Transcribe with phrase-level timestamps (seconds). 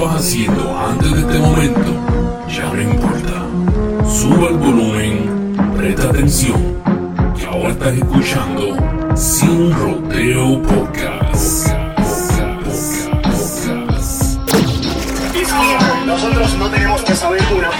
[0.00, 1.90] estabas haciendo antes de este momento
[2.48, 3.46] ya no importa.
[4.10, 6.82] Sube el volumen, presta atención,
[7.38, 8.76] que ahora estás escuchando
[9.14, 11.68] Sin Rodeo Podcast.
[16.06, 17.70] Nosotros no tenemos que saber una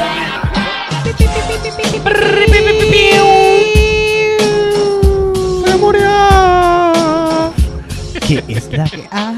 [8.27, 9.30] ¿Qué es la que hay?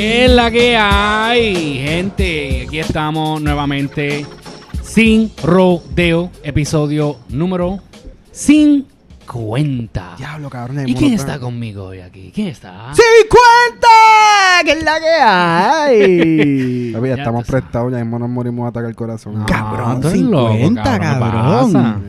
[0.00, 2.64] ¿Qué es la que hay, gente?
[2.66, 4.24] Aquí estamos nuevamente
[4.82, 7.80] sin rodeo, episodio número
[8.32, 10.14] 50.
[10.16, 10.88] Diablo, cabrón.
[10.88, 12.32] ¿Y quién está conmigo hoy aquí?
[12.34, 12.92] ¿Quién está?
[12.92, 12.96] ¡50!
[14.64, 16.92] ¿Qué es la que hay?
[16.94, 17.62] Papi, ya Ya estamos tú sabes.
[17.64, 19.40] prestados, ya mismo nos morimos de atacar el corazón.
[19.40, 21.66] No, Cabrón, tú eres loco, 50, cabrón, cabrón.
[21.72, 22.00] ¿qué pasa?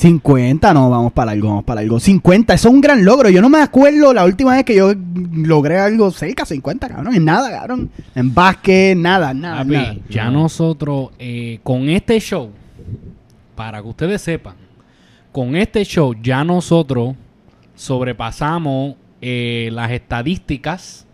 [0.00, 0.10] Sí.
[0.10, 2.00] 50, no, vamos para algo, vamos para algo.
[2.00, 3.28] 50, eso es un gran logro.
[3.28, 4.92] Yo no me acuerdo la última vez que yo
[5.32, 7.14] logré algo cerca, 50, cabrón.
[7.14, 7.90] En nada, cabrón.
[8.14, 9.58] En básquet, nada, nada.
[9.58, 9.96] Papi, nada.
[10.08, 12.50] ya nosotros, eh, con este show,
[13.54, 14.54] para que ustedes sepan,
[15.32, 17.14] con este show ya nosotros
[17.74, 21.06] sobrepasamos eh, las estadísticas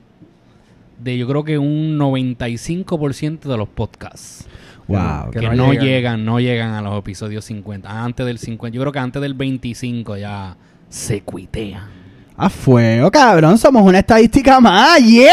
[0.99, 4.47] de yo creo que un 95% de los podcasts.
[4.89, 5.31] Wow.
[5.33, 5.85] Que Que, no no, llegan.
[5.87, 6.25] llegan.
[6.25, 8.05] no llegan a los episodios 50.
[8.05, 10.57] Antes del 50, yo creo que antes del 25 ya
[10.89, 11.89] se cuitean.
[12.37, 13.59] A fuego, cabrón.
[13.59, 15.01] Somos una estadística más.
[15.03, 15.31] ¡Yeah!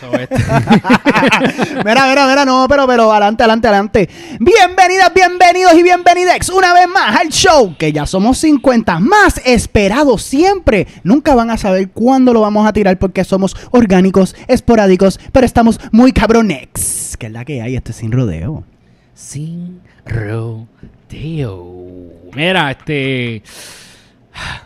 [0.00, 0.36] So, este-
[1.84, 4.08] mira, mira, mira, no, pero, pero, adelante, adelante, adelante.
[4.38, 10.18] Bienvenidas, bienvenidos y bienvenidex una vez más al show, que ya somos 50, más esperado
[10.18, 10.86] siempre.
[11.02, 15.80] Nunca van a saber cuándo lo vamos a tirar porque somos orgánicos, esporádicos, pero estamos
[15.92, 17.16] muy cabronex.
[17.16, 18.64] Que es la que hay, este es sin rodeo.
[19.14, 21.64] Sin rodeo.
[22.34, 23.42] Mira, este.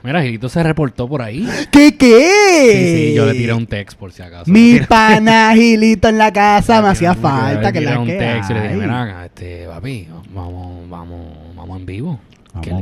[0.02, 1.46] Mira, Gilito se reportó por ahí.
[1.70, 2.72] ¿Qué, qué?
[2.72, 4.50] Sí, sí, yo le tiré un text por si acaso.
[4.50, 7.78] Mi Le tiré- pana Gilito en la casa, me le hacía tiré falta le que
[7.80, 11.20] tiré la un text y le dije, mira, este, papi, vamos, vamos,
[11.56, 12.20] vamos en vivo.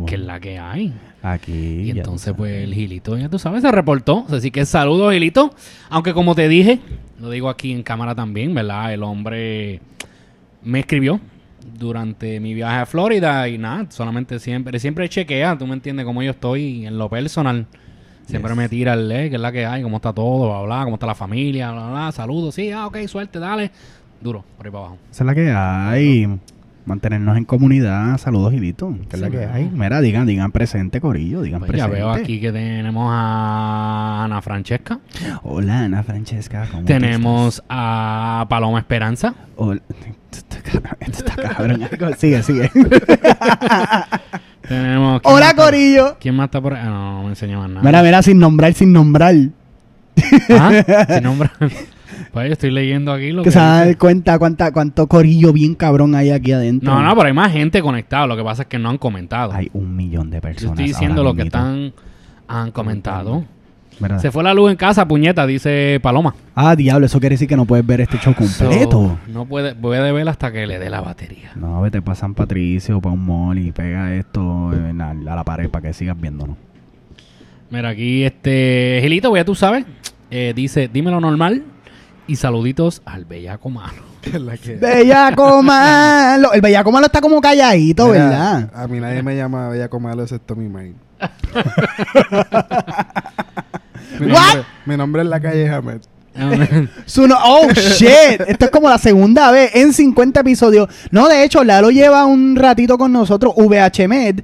[0.07, 0.95] Que, es la que hay.
[1.23, 1.83] Aquí.
[1.83, 4.25] Y entonces, pues, el Gilito, ya tú sabes, se reportó.
[4.31, 5.55] Así que saludos, Gilito.
[5.91, 6.81] Aunque como te dije,
[7.21, 8.95] lo digo aquí en cámara también, ¿verdad?
[8.95, 9.81] El hombre
[10.63, 11.21] me escribió
[11.77, 16.23] durante mi viaje a Florida y nada, solamente siempre, siempre chequea, tú me entiendes cómo
[16.23, 17.67] yo estoy en lo personal.
[18.27, 20.85] Siempre me tira el eh, que es la que hay, cómo está todo, bla, bla,
[20.85, 23.71] cómo está la familia, bla, bla, saludos, sí, ah, ok, suerte, dale.
[24.21, 24.99] Duro, por ahí para abajo.
[25.11, 26.39] Esa es la que hay.
[26.85, 28.17] Mantenernos en comunidad.
[28.17, 28.97] Saludos, Gilito.
[29.11, 29.71] Que es la que hay.
[29.71, 31.43] Mira, digan, digan presente, Corillo.
[31.43, 31.97] Digan Pues ya presente.
[31.97, 34.99] veo aquí que tenemos a Ana Francesca.
[35.43, 36.67] Hola, Ana Francesca.
[36.73, 39.35] ¿cómo Tenemos a Paloma Esperanza.
[39.57, 39.83] Hola.
[41.01, 42.71] Está cabrón, sigue, sigue.
[44.69, 45.23] Tenemos.
[45.23, 46.17] ¿quién Hola, Corillo.
[46.21, 46.81] ¿Quién más está por ahí?
[46.83, 47.83] Ah, no, no me enseña más nada.
[47.83, 49.35] Mira, mira, sin nombrar, sin nombrar.
[50.51, 51.07] ¿Ah?
[51.09, 51.49] Sin nombre.
[52.33, 53.53] pues yo estoy leyendo aquí lo Que que.
[53.53, 56.93] se dar cuenta cuánta, cuánto Corillo bien cabrón hay aquí adentro.
[56.93, 58.27] No, no, pero hay más gente conectada.
[58.27, 59.53] Lo que pasa es que no han comentado.
[59.53, 60.73] Hay un millón de Yo personas.
[60.73, 61.93] estoy diciendo ahora lo que están.
[62.49, 63.45] Han comentado.
[64.21, 66.35] Se fue la luz en casa, puñeta, dice Paloma.
[66.55, 68.91] Ah, diablo, eso quiere decir que no puedes ver este show completo.
[68.91, 71.51] So, no puede, puede ver hasta que le dé la batería.
[71.57, 75.45] No, vete para San Patricio, para un mall y pega esto en la- a la
[75.45, 76.57] pared para que sigas viéndonos.
[77.71, 78.99] Mira, aquí este.
[79.03, 79.85] Gilito, ya tú sabes.
[80.31, 81.65] eh, dice, dímelo normal.
[82.27, 84.03] Y saluditos al bellaco malo.
[84.21, 86.53] Que- Bellaco malo.
[86.53, 88.71] El bellaco malo está como calladito, Mira, ¿verdad?
[88.75, 90.97] A mí nadie me llama Bellaco Malo excepto mi main.
[94.21, 94.45] mi, What?
[94.55, 96.01] nombre, mi nombre es la calle Hamed.
[97.07, 98.41] Su no- oh, shit.
[98.47, 100.89] Esto es como la segunda vez en 50 episodios.
[101.11, 103.55] No, de hecho, Lalo lleva un ratito con nosotros.
[103.57, 104.41] VHMed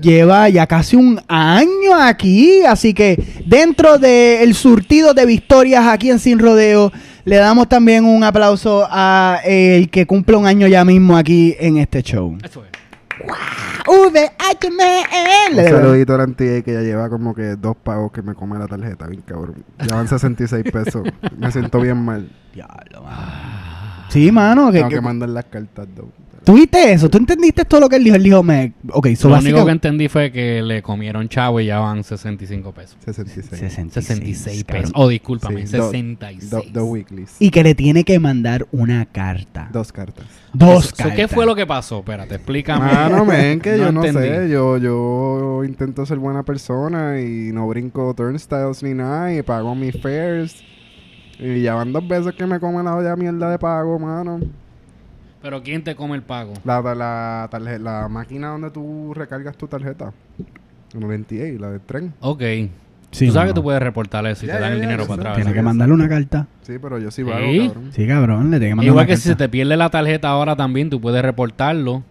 [0.00, 2.62] lleva ya casi un año aquí.
[2.62, 6.92] Así que dentro del surtido de victorias aquí en Sin Rodeo,
[7.24, 11.78] le damos también un aplauso a el que cumple un año ya mismo aquí en
[11.78, 12.36] este show.
[12.42, 12.73] Eso es.
[13.86, 15.58] VHMed.
[15.58, 18.58] Un saludito a la antiguo que ya lleva como que dos pagos que me come
[18.58, 19.64] la tarjeta, bien cabrón.
[19.86, 21.02] Ya van 66 pesos.
[21.36, 22.28] me siento bien mal.
[22.52, 23.32] Diablo, mano.
[24.08, 24.66] Sí, mano.
[24.70, 26.10] Que, Tengo que- que mandar las cartas, though.
[26.44, 27.08] ¿Tú viste eso?
[27.08, 28.16] ¿Tú entendiste todo lo que él dijo?
[28.16, 28.74] Él dijo, me...
[28.92, 32.72] Ok, so Lo único que entendí fue que le comieron chavo y ya van 65
[32.72, 32.96] pesos.
[33.04, 33.72] 66.
[33.92, 34.82] 66 cabrón.
[34.82, 34.92] pesos.
[34.96, 36.50] Oh, discúlpame, Sí, do- 66.
[36.50, 37.36] do- Dos weeklies.
[37.40, 39.68] Y que le tiene que mandar una carta.
[39.72, 40.26] Dos cartas.
[40.52, 41.16] Dos cartas.
[41.16, 42.00] ¿Qué fue lo que pasó?
[42.00, 42.92] Espérate, explícame.
[42.92, 44.28] Mano, men, que yo no entendí.
[44.28, 44.48] sé.
[44.50, 50.00] Yo, yo intento ser buena persona y no brinco turnstiles ni nada y pago mis
[50.00, 50.62] fares.
[51.38, 54.40] Y ya van dos veces que me comen la olla mierda de pago, mano.
[55.44, 56.54] Pero ¿quién te come el pago?
[56.64, 60.10] La, la, la, tarje- la máquina donde tú recargas tu tarjeta.
[60.94, 62.14] En el NTA, la del tren.
[62.20, 62.40] Ok.
[63.10, 63.52] Sí, tú sabes no.
[63.52, 65.34] que tú puedes reportar eso y Ya, te dan ya, el dinero para atrás.
[65.36, 66.46] Tiene sí, que mandarle una carta.
[66.62, 67.66] Sí, pero yo sí vago, Sí.
[67.68, 67.90] cabrón.
[67.92, 70.28] Sí, cabrón, le tiene que mandar Igual una que si se te pierde la tarjeta
[70.30, 72.04] ahora también, tú puedes reportarlo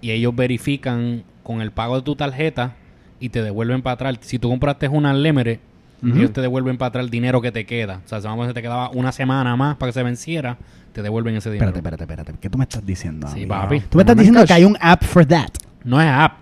[0.00, 2.76] y ellos verifican con el pago de tu tarjeta
[3.20, 4.16] y te devuelven para atrás.
[4.22, 5.58] Si tú compraste una Unlimited,
[6.02, 6.16] Ujú.
[6.16, 8.00] ellos te devuelven para atrás el dinero que te queda.
[8.04, 10.56] O sea, si vamos a decir, te quedaba una semana más para que se venciera,
[10.92, 11.68] te devuelven ese dinero.
[11.70, 12.40] Espérate, espérate, espérate.
[12.40, 13.26] ¿Qué tú me estás diciendo?
[13.28, 13.48] Sí, amigo?
[13.50, 13.80] papi.
[13.80, 15.50] Tú me estás No diciendo que hay un app for that.
[15.84, 16.38] No es app.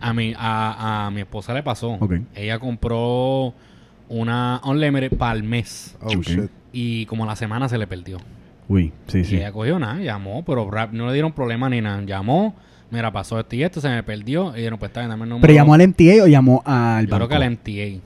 [0.00, 1.92] A mi, a, a mi esposa le pasó.
[1.92, 2.14] Ok.
[2.34, 3.54] Ella compró
[4.08, 5.96] una Unlimited para el mes.
[6.02, 6.22] Oh, Ok.
[6.26, 6.50] shit.
[6.72, 8.18] Y como a la semana se le perdió.
[8.68, 9.36] Uy, sí, Y sí.
[9.36, 12.02] ella cogió nada, llamó, pero rap- no le dieron problema ni nada.
[12.02, 12.54] Llamó,
[12.90, 14.52] mira, pasó esto y esto, se me perdió.
[14.54, 15.42] Y dijeron, pues está bien, dame el número.
[15.42, 17.28] ¿Pero llamó al MTA o llamó al Yo creo banco?
[17.28, 18.00] que al MTA.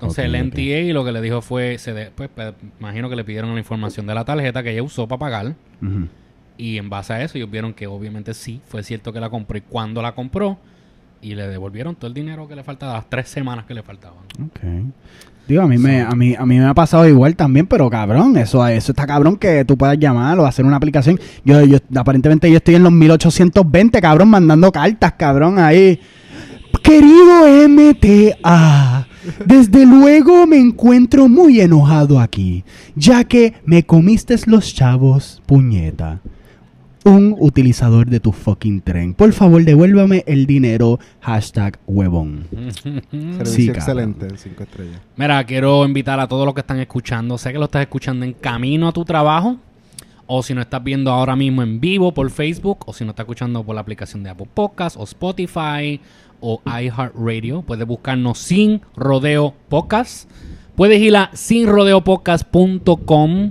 [0.00, 0.46] Entonces el ok.
[0.54, 3.58] MTA lo que le dijo fue, se de- pues, pues, imagino que le pidieron la
[3.60, 5.54] información de la tarjeta que ella usó para pagar.
[6.56, 9.56] Y en base a eso ellos vieron que obviamente sí, fue cierto que la compró
[9.58, 10.58] y cuando la compró.
[11.22, 14.18] Y le devolvieron todo el dinero que le faltaba, las tres semanas que le faltaban.
[14.42, 14.60] Ok.
[15.46, 18.36] Digo, a mí, me, a, mí, a mí me ha pasado igual también, pero cabrón,
[18.38, 21.18] eso, eso está cabrón que tú puedas llamar o hacer una aplicación.
[21.44, 26.00] Yo, yo aparentemente yo estoy en los 1820, cabrón, mandando cartas, cabrón, ahí.
[26.90, 29.06] Querido MTA,
[29.46, 32.64] desde luego me encuentro muy enojado aquí,
[32.96, 36.20] ya que me comiste los chavos, puñeta.
[37.04, 39.14] Un utilizador de tu fucking tren.
[39.14, 40.98] Por favor, devuélvame el dinero.
[41.20, 42.48] Hashtag huevón.
[43.12, 45.00] Servicio Sí, excelente, cinco estrellas.
[45.14, 47.38] Mira, quiero invitar a todos los que están escuchando.
[47.38, 49.58] Sé que lo estás escuchando en camino a tu trabajo.
[50.32, 52.84] O si no estás viendo ahora mismo en vivo por Facebook.
[52.86, 56.00] O si no estás escuchando por la aplicación de Apple Podcast o Spotify
[56.40, 57.62] o iHeartRadio.
[57.62, 60.30] Puedes buscarnos sin rodeo podcast.
[60.76, 63.50] Puedes ir a sinrodeopodcast.com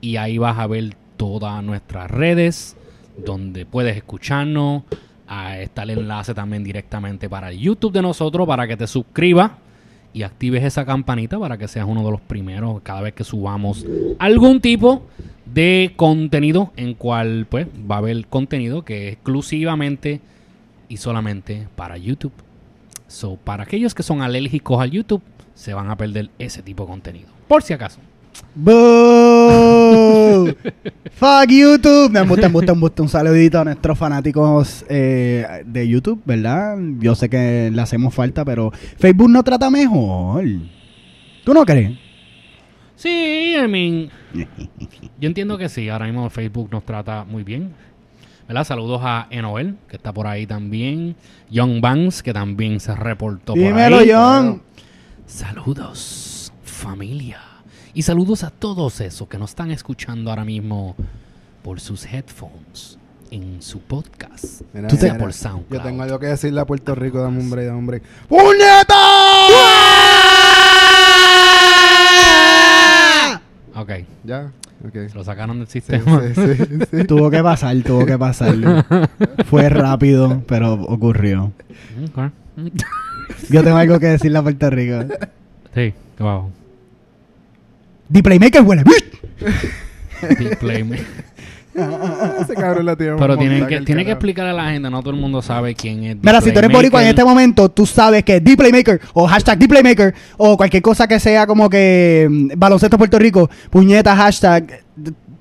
[0.00, 2.78] y ahí vas a ver todas nuestras redes
[3.22, 4.84] donde puedes escucarnos.
[5.28, 9.50] Ah, está el enlace también directamente para el YouTube de nosotros para que te suscribas
[10.16, 13.84] y actives esa campanita para que seas uno de los primeros cada vez que subamos
[14.18, 15.02] algún tipo
[15.44, 20.22] de contenido en cual pues va a haber contenido que exclusivamente
[20.88, 22.32] y solamente para YouTube.
[23.08, 25.20] So, para aquellos que son alérgicos al YouTube,
[25.52, 27.28] se van a perder ese tipo de contenido.
[27.46, 28.00] Por si acaso.
[28.54, 30.46] Boo.
[31.12, 32.10] Fuck YouTube.
[32.10, 33.02] Me gusta, me gusta, me gusta.
[33.02, 36.76] Un saludito a nuestros fanáticos eh, de YouTube, ¿verdad?
[36.98, 40.44] Yo sé que le hacemos falta, pero Facebook no trata mejor.
[41.44, 41.98] ¿Tú no crees?
[42.96, 44.10] Sí, I mean,
[45.20, 45.88] yo entiendo que sí.
[45.88, 47.72] Ahora mismo Facebook nos trata muy bien.
[48.48, 48.64] ¿Verdad?
[48.64, 51.16] Saludos a Enoel, que está por ahí también.
[51.52, 54.10] John Banks, que también se reportó por Dímelo, ahí.
[54.12, 54.62] John.
[55.26, 57.55] Saludos, familia.
[57.96, 60.94] Y saludos a todos esos que nos están escuchando ahora mismo
[61.64, 62.98] por sus headphones
[63.30, 64.60] en su podcast.
[64.74, 65.78] Mira, Tú te- mira, por SoundCloud.
[65.78, 68.02] Yo tengo algo que decirle a Puerto Rico, dame un break, dame un break.
[68.28, 68.94] ¡Puñeta!
[73.76, 73.90] Ok,
[74.24, 74.52] Ya,
[74.86, 74.92] ok.
[75.08, 76.20] se lo sacaron del sistema.
[76.34, 77.04] sí, sí, sí.
[77.08, 78.54] Tuvo que pasar, tuvo que pasar.
[79.46, 81.50] Fue rápido, pero ocurrió.
[82.12, 82.30] Ok.
[83.48, 84.98] Yo tengo algo que decirle a Puerto Rico.
[85.74, 86.50] Sí, wow.
[88.12, 88.84] The Playmaker huele.
[90.38, 91.00] Deep Play, me-
[92.40, 94.10] Ese cabrón la tiene Pero tienen en que, tiene que carajo.
[94.12, 96.16] explicarle a la gente, no todo el mundo sabe quién es.
[96.22, 99.58] Mira, si tú eres boricua en este momento tú sabes que The Playmaker o hashtag
[99.58, 104.80] The Playmaker o cualquier cosa que sea como que mm, baloncesto Puerto Rico, puñeta, hashtag.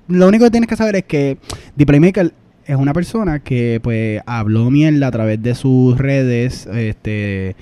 [0.09, 1.37] Lo único que tienes que saber es que
[1.77, 2.33] The Playmaker
[2.65, 7.55] es una persona que pues habló mierda a través de sus redes este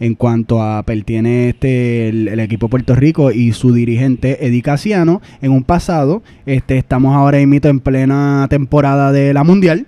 [0.00, 4.62] en cuanto a pertiene este el, el equipo de Puerto Rico y su dirigente Eddie
[4.62, 9.86] Casiano en un pasado este estamos ahora en plena temporada de la mundial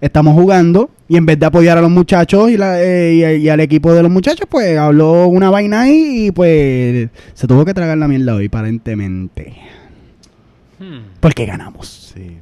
[0.00, 3.48] estamos jugando y en vez de apoyar a los muchachos y, la- eh, y, y
[3.48, 7.74] al equipo de los muchachos, pues habló una vaina ahí y pues se tuvo que
[7.74, 9.54] tragar la mierda hoy, aparentemente.
[10.78, 11.00] Hmm.
[11.20, 12.12] Porque ganamos.
[12.14, 12.38] Sí.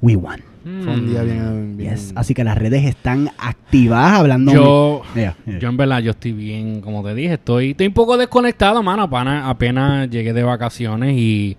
[0.00, 0.40] We won.
[0.82, 1.76] Fue un día bien...
[1.76, 2.12] bien Yes.
[2.16, 4.52] Así que las redes están activadas hablando.
[4.52, 5.58] Yo, Yeah, yeah.
[5.60, 9.02] yo en verdad, yo estoy bien, como te dije, estoy, estoy un poco desconectado, mano.
[9.02, 11.56] Apenas, apenas llegué de vacaciones y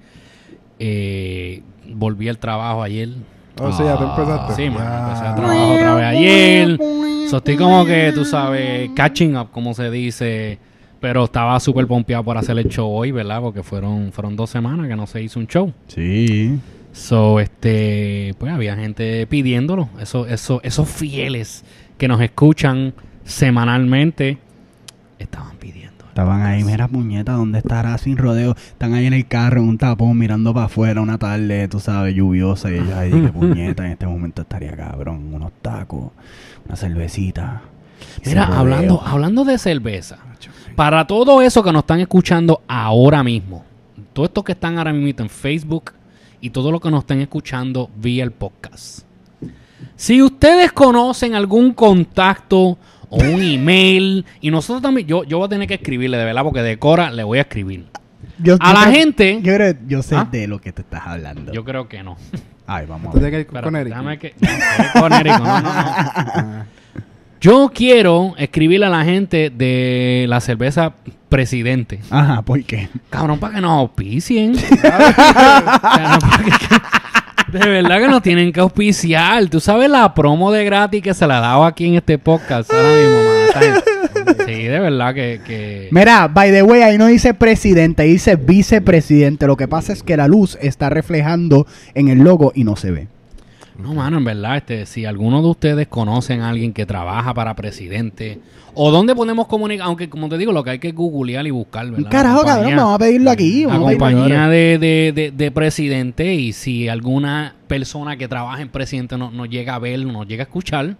[0.79, 3.09] eh, volví al trabajo ayer.
[3.59, 4.53] Oh, sí, ya te empezaste.
[4.55, 5.03] Sí, mano, Ya.
[5.07, 6.77] empecé a trabajar otra vez ayer.
[7.29, 10.59] So, estoy como que, tú sabes, catching up, como se dice.
[10.99, 13.39] Pero estaba súper pompeado por hacer el show hoy, ¿verdad?
[13.39, 15.71] Porque fueron, fueron dos semanas que no se hizo un show.
[15.87, 16.57] Sí.
[16.97, 19.87] So, este, pues había gente pidiéndolo.
[20.01, 21.63] Eso, eso, esos fieles
[21.97, 24.39] que nos escuchan semanalmente
[25.19, 26.05] estaban pidiendo.
[26.07, 28.55] Estaban ahí, mira puñeta, ¿dónde estará sin rodeo?
[28.57, 32.15] Están ahí en el carro, en un tapón, mirando para afuera una tarde, tú sabes,
[32.15, 32.71] lluviosa.
[32.71, 35.33] Y ellos ahí, que puñeta, en este momento estaría cabrón.
[35.33, 36.11] Unos tacos,
[36.65, 37.61] una cervecita.
[38.25, 40.17] Mira, hablando, hablando de cerveza,
[40.75, 43.63] para todo eso que nos están escuchando ahora mismo,
[44.13, 45.91] todo esto que están ahora mismo en Facebook
[46.41, 49.01] y todo lo que nos están escuchando vía el podcast.
[49.95, 52.77] Si ustedes conocen algún contacto
[53.09, 56.43] o un email, y nosotros también, yo, yo voy a tener que escribirle, de verdad,
[56.43, 57.85] porque de Cora le voy a escribir.
[58.39, 60.27] Yo- A yo la creo- gente- Yo creo, yo sé ¿Ah?
[60.31, 61.51] de lo que te estás hablando.
[61.53, 62.17] Yo creo que no.
[62.67, 63.31] Ay, vamos ¿Tú a ver.
[63.31, 63.89] tienes que ir Espérate, con Eric?
[63.89, 64.35] déjame que-
[64.95, 66.65] no, con Eric, no, no, no.
[67.39, 70.93] Yo quiero escribirle a la gente de la cerveza
[71.29, 71.99] Presidente.
[72.09, 72.87] Ajá, ¿por qué?
[73.09, 74.53] Cabrón, para que nos auspicien.
[77.51, 79.47] De verdad que nos tienen que auspiciar.
[79.49, 82.89] Tú sabes la promo de gratis que se la daba aquí en este podcast ahora
[82.89, 83.17] mismo,
[84.45, 85.39] Sí, de verdad que...
[85.45, 89.47] que- Mira, by the way, ahí no dice presidente, dice vicepresidente.
[89.47, 92.91] Lo que pasa es que la luz está reflejando en el logo y no se
[92.91, 93.07] ve.
[93.77, 97.55] No, mano, en verdad, este, si alguno de ustedes conocen a alguien que trabaja para
[97.55, 98.39] presidente
[98.73, 101.89] o dónde podemos comunicar, aunque como te digo, lo que hay que googlear y buscar,
[101.91, 102.09] ¿verdad?
[102.09, 103.65] Carajo, compañía- cabrón, vamos a pedirlo aquí.
[103.65, 109.17] La compañía de, de, de, de presidente y si alguna persona que trabaja en presidente
[109.17, 110.95] no- nos llega a ver, nos llega a escuchar,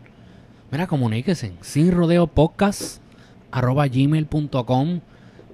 [0.72, 1.54] mira, comuníquese.
[1.62, 3.02] Sin rodeo podcast
[3.52, 5.00] arroba gmail.com.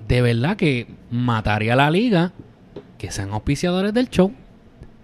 [0.08, 2.34] De verdad que mataría a la liga
[2.98, 4.34] que sean auspiciadores del show.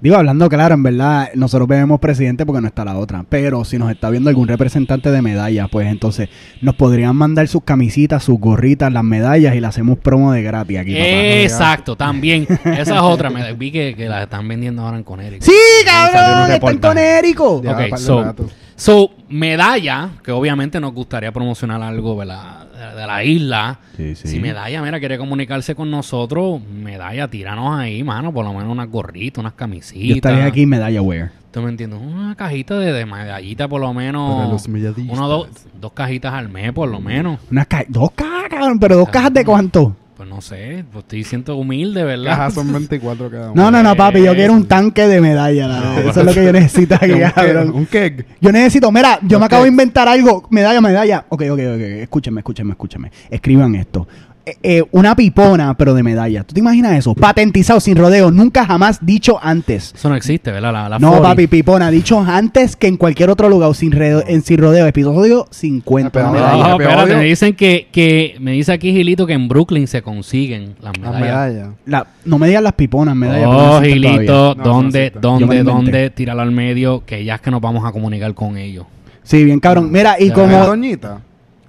[0.02, 3.26] Digo, hablando claro, en verdad, nosotros vemos presidente porque no está la otra.
[3.28, 6.30] Pero si nos está viendo algún representante de medallas, pues entonces
[6.62, 10.78] nos podrían mandar sus camisitas, sus gorritas, las medallas y le hacemos promo de gratis
[10.80, 10.94] aquí.
[10.94, 11.06] papá.
[11.06, 12.48] Exacto, también.
[12.64, 13.30] Esa es otra.
[13.30, 15.46] Me vi que, que la están vendiendo ahora en Conérico.
[15.46, 15.52] Sí,
[15.86, 16.78] cabrón, está en.
[16.80, 17.62] Conérico.
[17.62, 18.50] Ya, Ok, so- rato.
[18.80, 23.80] So, medalla, que obviamente nos gustaría promocionar algo de, de la isla.
[23.98, 24.28] Sí, sí.
[24.30, 28.90] Si medalla, mira, quiere comunicarse con nosotros, medalla, tíranos ahí, mano, por lo menos unas
[28.90, 30.08] gorritas, unas camisitas.
[30.08, 31.32] Yo estaría aquí medalla wear.
[31.52, 32.00] ¿Tú me entiendes?
[32.00, 34.50] Una cajita de, de medallita, por lo Para menos.
[34.52, 35.18] los medallistas.
[35.18, 35.48] Uno, dos,
[35.82, 37.40] dos cajitas al mes, por lo menos.
[37.52, 39.96] Unas ca- dos cajas, cabrón, pero dos cajas de cuánto.
[40.40, 42.32] No sé, pues estoy siendo humilde, ¿verdad?
[42.32, 43.62] Cajas son 24 cada uno.
[43.62, 46.00] No, no, no, papi, yo quiero un tanque de medalla.
[46.00, 47.72] Eso es lo que yo necesito aquí, Un keg, cabrón.
[47.76, 48.26] Un keg.
[48.40, 50.48] Yo necesito, mira, yo me acabo de inventar algo.
[50.50, 51.26] Medalla, medalla.
[51.28, 51.82] Ok, ok, ok.
[52.04, 53.12] Escúchenme, escúchenme, escúchenme.
[53.30, 54.08] Escriban esto.
[54.50, 56.44] Eh, eh, una pipona, pero de medalla.
[56.44, 57.14] ¿Tú te imaginas eso?
[57.16, 58.32] Patentizado, sin rodeo.
[58.32, 59.94] Nunca jamás dicho antes.
[59.96, 60.74] Eso no existe, ¿verdad?
[60.74, 61.30] La, la No, 40.
[61.30, 61.92] papi, pipona.
[61.92, 63.74] Dicho antes que en cualquier otro lugar.
[63.76, 64.86] Sin, re- en sin rodeo.
[64.88, 66.10] Episodio 50.
[66.12, 66.64] Pero una no, medalla.
[66.68, 70.76] No, espérate, me dicen que, que me dice aquí Gilito que en Brooklyn se consiguen
[70.82, 71.22] las Las medallas.
[71.22, 71.70] medallas.
[71.86, 73.48] La- no me digas las piponas, medallas.
[73.48, 74.56] Oh, no Gilito, todavía.
[74.56, 76.10] No, no ¿dónde, dónde, dónde?
[76.10, 78.86] Tíralo al medio, que ya es que nos vamos a comunicar con ellos.
[79.24, 79.92] Sí, bien cabrón.
[79.92, 80.58] Mira, y como...
[80.58, 81.20] ¿En Toñita?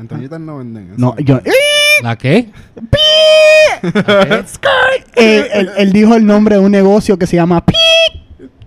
[0.01, 0.95] En Toñita no venden eso.
[0.99, 1.41] No, yo...
[2.03, 2.49] ¿La qué?
[5.17, 7.77] él, él- él dijo el nombre de un negocio que se llama Pip.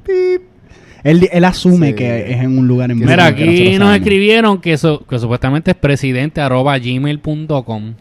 [0.05, 0.41] Pip.
[1.03, 1.93] Él, él asume Sí.
[1.95, 3.95] que es en un lugar en Mira, aquí nos sabemos.
[3.97, 7.93] escribieron que, su- que supuestamente es presidente arroba gmail.com.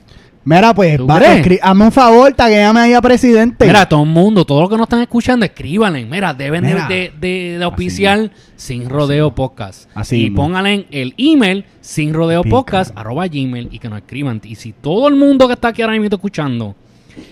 [0.45, 1.47] Mira, pues, ¿Tú va, crees?
[1.47, 3.65] escri- hazme un favor, taguéame ahí a presidente.
[3.65, 6.05] Mira, todo el mundo, todo lo que nos están escuchando, escríbanle.
[6.05, 6.89] Mira, deben de- Mira.
[6.89, 9.89] de, de, de auspiciar sin rodeo podcast.
[9.95, 14.41] Así y pónganle el email sin rodeo podcast arroba gmail y que nos escriban.
[14.45, 16.75] Y si todo el mundo que está aquí ahora mismo escuchando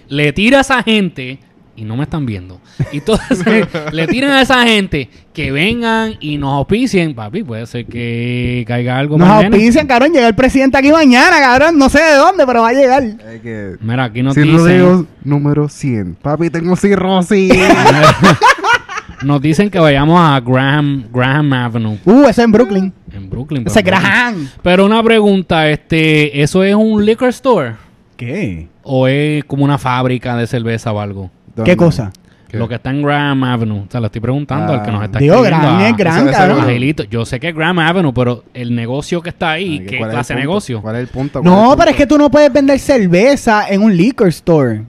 [0.08, 1.38] le tira a esa gente,
[1.80, 2.60] y no me están viendo,
[2.92, 7.86] y entonces le tiran a esa gente que vengan y nos auspicien, papi, puede ser
[7.86, 9.56] que caiga algo Nos el nene.
[9.56, 10.12] auspician, cabrón.
[10.12, 11.78] Llega el presidente aquí mañana, cabrón.
[11.78, 13.02] No sé de dónde, pero va a llegar.
[13.04, 13.76] Es que...
[13.80, 16.16] Mira, aquí nos Sin dicen, rodeos número 100.
[16.16, 17.52] Papi, tengo cirrosis.
[19.22, 22.92] nos dicen que vayamos a Graham, Graham Avenue Uh, ese en Brooklyn.
[23.12, 23.64] en Brooklyn.
[23.66, 24.48] Ese pero- Graham.
[24.62, 27.76] Pero una pregunta, este, ¿eso es un liquor store?
[28.16, 28.68] ¿Qué?
[28.82, 31.30] ¿O es como una fábrica de cerveza o algo?
[31.64, 32.12] ¿Qué cosa?
[32.48, 32.58] ¿Qué?
[32.58, 33.78] Lo que está en Graham Avenue.
[33.86, 35.68] O sea, le estoy preguntando al que nos está Digo, escribiendo.
[35.96, 37.06] Graham es eso- cabrón.
[37.08, 40.10] Yo sé que es Graham Avenue, pero el negocio que está ahí, Ay, ¿qué ¿cuál
[40.10, 40.82] es el clase de negocio?
[40.82, 41.40] ¿Cuál es el punto?
[41.42, 44.82] ¿Cuál No, el pero es que tú no puedes vender cerveza en un liquor store.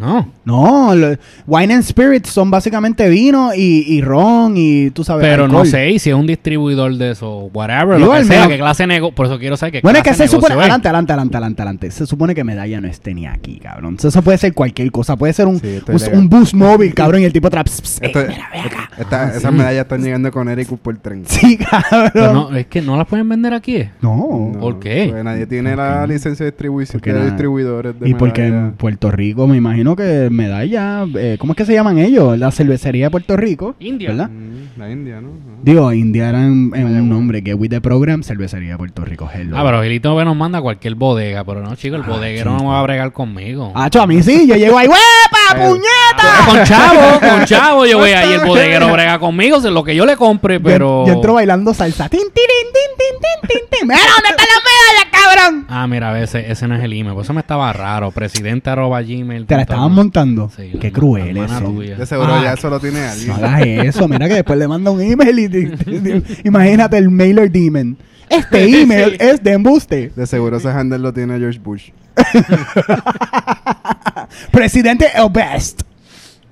[0.00, 0.28] No.
[0.44, 1.16] No, lo-
[1.46, 5.24] wine and spirits son básicamente vino y, y ron y tú sabes.
[5.26, 8.36] Pero no sé y si es un distribuidor de eso, whatever, Digo, lo que sea,
[8.36, 9.14] menos- qué clase de negocio.
[9.14, 10.54] Por eso quiero saber qué Bueno, es que se supone.
[10.54, 10.60] es.
[10.60, 11.90] Adelante, adelante, adelante, adelante, adelante.
[11.90, 13.96] Se supone que medalla no esté ni aquí, cabrón.
[14.02, 15.16] Eso puede ser cualquier cosa.
[15.16, 15.80] Puede ser un, Sí,
[16.22, 17.64] bus móvil, cabrón, y el tipo atrás.
[17.66, 18.90] pss, pss, Esto- mira, ve acá.
[18.98, 19.56] esta- Ah, esas sí.
[19.58, 21.24] medallas están llegando con Eric por tren.
[21.26, 22.10] Sí, cabrón.
[22.12, 23.76] Pero no, es que no las pueden vender aquí.
[23.76, 23.90] ¿eh?
[24.00, 24.50] No.
[24.54, 25.06] No, ¿Por qué?
[25.08, 28.72] Porque nadie tiene la licencia de distribución de distribuidores de Y porque en.
[28.72, 31.04] Puerto Rico, me imagino que medalla.
[31.16, 32.38] eh, ¿Cómo es que se llaman ellos?
[32.38, 33.74] La cervecería de Puerto Rico.
[33.78, 34.10] India.
[34.10, 34.30] ¿Verdad?
[34.30, 35.28] Mm, La India, ¿no?
[35.28, 35.60] Ajá.
[35.62, 37.42] Digo, India era en, en Vaya, un nombre.
[37.44, 39.28] Get with the program, cervecería de Puerto Rico.
[39.32, 39.56] Hello.
[39.58, 41.44] Ah, pero Gilito nos manda cualquier bodega.
[41.44, 43.72] Pero no, chico, el bodeguero no va a bregar conmigo.
[43.74, 45.29] Acho, a mí sí, yo llego ahí, ¡huepa!
[45.54, 46.46] Puñeta!
[46.46, 50.06] Con chavo, con chavo, yo voy ahí, el bodeguero brega conmigo, es lo que yo
[50.06, 51.02] le compre, pero...
[51.02, 52.08] Yo, yo entro bailando salsa.
[52.08, 53.88] Tin, tin, tin, tin, tin, tin, tin.
[53.88, 55.66] Mira, ¿dónde están las medallas, cabrón?
[55.68, 59.00] Ah, mira, ese, ese no es el email, por eso me estaba raro, presidente arroba
[59.02, 59.46] gmail.
[59.46, 60.50] Te la estaban montando.
[60.56, 61.70] Sí, Qué cruel eso.
[61.72, 62.40] De seguro Ah.
[62.42, 63.28] ya eso lo tiene alguien.
[63.28, 66.98] No hagas eso, mira que después le manda un email y te- te- te- imagínate
[66.98, 67.96] el mailer demon.
[68.28, 70.12] Este email es de embuste.
[70.14, 71.90] De seguro ese handle lo tiene George Bush.
[74.50, 75.82] Presidente el best.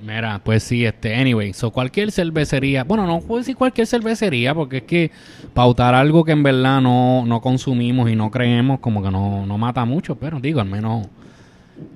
[0.00, 4.78] Mira, pues sí, este, anyway, so cualquier cervecería, bueno, no puedo decir cualquier cervecería, porque
[4.78, 5.10] es que
[5.54, 9.58] pautar algo que en verdad no, no consumimos y no creemos, como que no, no
[9.58, 11.08] mata mucho, pero digo, al menos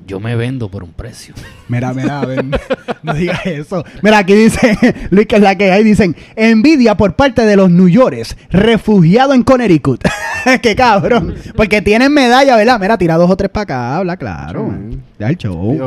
[0.06, 1.34] yo me vendo por un precio.
[1.68, 2.44] Mira, mira, a ver,
[3.02, 3.84] no digas eso.
[4.02, 4.76] Mira, aquí dice,
[5.10, 9.32] Luis, que es la que hay, dicen, envidia por parte de los New Yorkers, refugiado
[9.32, 10.04] en Connecticut.
[10.62, 11.34] Qué cabrón.
[11.56, 12.78] Porque tienen medalla, ¿verdad?
[12.80, 14.72] Mira, tira dos o tres para acá, habla claro.
[15.18, 15.78] Ya el show.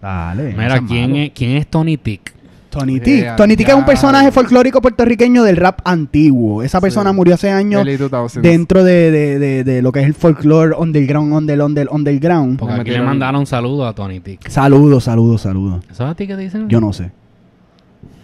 [0.00, 0.54] Dale.
[0.56, 2.32] Mira, ¿quién es, ¿quién es Tony Tick?
[2.70, 3.36] Tony Tick.
[3.36, 6.62] Tony Tick es un personaje folclórico puertorriqueño del rap antiguo.
[6.62, 7.16] Esa persona Sí.
[7.16, 8.40] murió hace años Early 2000s.
[8.40, 12.58] dentro de, de, de, de lo que es el folclore underground, under, under, underground.
[12.58, 14.48] Porque Me aquí le mandaron saludos a Tony Tick.
[14.48, 15.84] Saludos, saludos, saludos.
[15.90, 16.66] ¿Eso es a ti que dicen?
[16.70, 17.10] Yo no sé.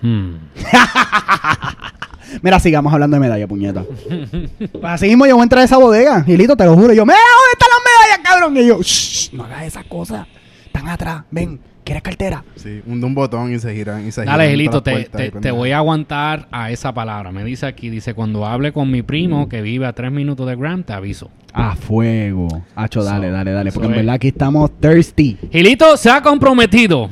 [0.01, 0.37] Hmm.
[2.43, 3.85] Mira, sigamos hablando de medalla, puñeta.
[4.73, 6.93] pues así mismo yo voy a entrar a esa bodega, Gilito, te lo juro.
[6.93, 8.57] Yo, mira, ¿dónde están las medallas, cabrón?
[8.57, 10.27] Y yo, shh, no hagas esas cosas.
[10.67, 12.45] Están atrás, ven, ¿quieres cartera?
[12.57, 14.07] Sí, hunde un botón y se giran.
[14.07, 15.05] Y se Dale, giran Gilito, te,
[15.41, 17.33] te- y voy a aguantar a esa palabra.
[17.33, 20.55] Me dice aquí, dice, cuando hable con mi primo que vive a tres minutos de
[20.57, 21.31] Graham, te aviso.
[21.53, 22.47] A fuego.
[22.77, 23.73] Hacho, dale, So, dale, dale.
[23.73, 25.39] Porque en verdad aquí estamos thirsty.
[25.51, 27.05] Gilito se ha comprometido.
[27.05, 27.11] O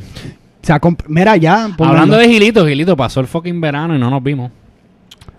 [0.63, 1.71] sea, comp- mira ya.
[1.79, 4.51] Hablando de Gilito, Gilito pasó el fucking verano y no nos vimos.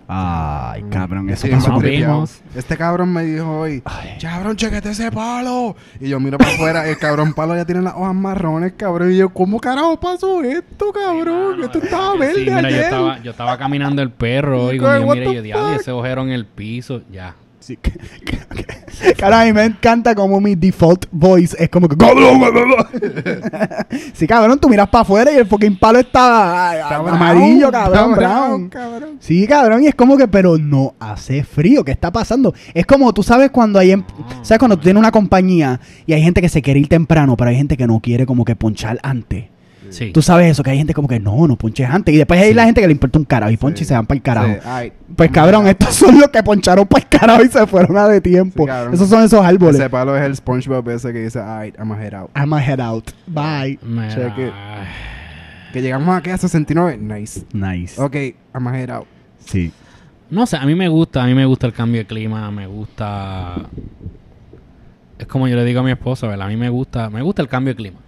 [0.09, 1.79] Ay, cabrón, eso Sí, pasó.
[2.55, 3.83] Este cabrón me dijo hoy,
[4.21, 5.75] cabrón, chequete ese palo.
[5.99, 9.11] Y yo miro para afuera, el cabrón palo ya tiene las hojas marrones, cabrón.
[9.11, 11.61] Y yo, ¿cómo carajo pasó esto, cabrón?
[11.61, 15.21] esto estaba verde Sí, mira, yo estaba, yo estaba caminando el perro y cuando yo
[15.29, 17.35] the yo diablo, ese ojero en el piso, ya.
[17.67, 17.77] Sí,
[19.17, 22.41] Cara, a mí me encanta como mi default voice es como que cabrón.
[24.13, 27.71] sí, cabrón, tú miras para afuera y el fucking palo está, ay, Está amarillo, brown,
[27.71, 28.69] cabrón, está brown.
[28.69, 29.09] cabrón.
[29.19, 32.53] Sí, cabrón, y es como que, pero no hace frío, ¿qué está pasando?
[32.73, 34.03] Es como, tú sabes cuando hay, em-
[34.43, 37.49] ¿sabes cuando tú tienes una compañía y hay gente que se quiere ir temprano, pero
[37.49, 39.45] hay gente que no quiere como que ponchar antes?
[39.89, 40.12] Sí.
[40.12, 42.13] Tú sabes eso, que hay gente como que no, no ponches antes.
[42.13, 44.06] Y después hay la gente que le importa un carajo y poncha y se van
[44.06, 44.54] para el carajo.
[44.54, 47.97] Sí, ay, Pues cabrón, estos son los que poncharon para el carajo y se fueron
[47.97, 48.67] a de tiempo.
[48.91, 49.76] Esos son esos árboles.
[49.80, 52.30] Ese palo es el SpongeBob ese que dice, ay, I'm a head out.
[52.36, 53.10] I'm a head out.
[53.28, 53.80] Bye.
[53.82, 54.54] Mira, check it.
[55.73, 57.43] Que llegamos aquí a 69, nice.
[57.54, 58.02] Nice.
[58.02, 58.15] Ok,
[58.54, 59.08] I'm a head out.
[59.39, 59.71] Sí.
[60.30, 62.67] No sé, a mí me gusta, a mí me gusta el cambio de clima, me
[62.67, 63.56] gusta...
[65.17, 66.47] Es como yo le digo a mi esposa, ¿verdad?
[66.47, 68.00] A mí me gusta, me gusta el cambio de clima.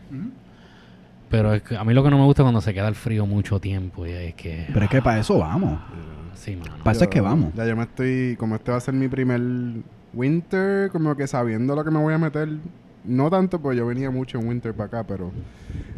[1.30, 2.96] Pero es que a mí lo que no me gusta es cuando se queda el
[2.96, 4.66] frío mucho tiempo y es que...
[4.74, 5.80] Pero es que para eso vamos.
[6.34, 6.76] Sí, mano.
[6.84, 7.54] Para eso es que vamos.
[7.54, 9.42] Ya yo me estoy, como este va a ser mi primer
[10.14, 12.50] winter, como que sabiendo lo que me voy a meter.
[13.10, 15.32] No tanto, pues yo venía mucho en winter para acá, pero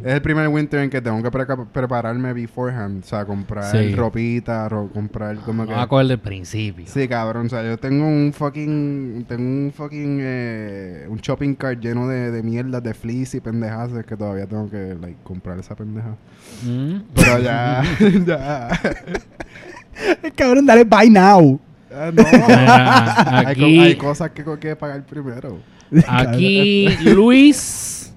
[0.03, 3.03] es el primer winter en que tengo que pre- prepararme beforehand.
[3.03, 3.93] O sea, comprar Sí.
[3.93, 5.71] ropita, ro- comprar como que...
[5.71, 6.85] Vamos a coger del principio.
[6.87, 11.79] Sí, cabrón, o sea, yo tengo un fucking, tengo un fucking, eh, un shopping cart
[11.79, 15.75] lleno de, de mierdas, de fleece y pendejas que todavía tengo que, like, comprar esa
[15.75, 16.15] pendeja.
[16.65, 16.95] Mm.
[17.13, 17.83] Pero ya,
[18.25, 18.69] ya,
[20.35, 21.59] Cabrón, dale bye now.
[21.93, 22.23] Ah, no.
[22.23, 25.57] Mira, hay, co- aquí- hay cosas que hay que pagar primero.
[26.07, 28.13] Aquí Luis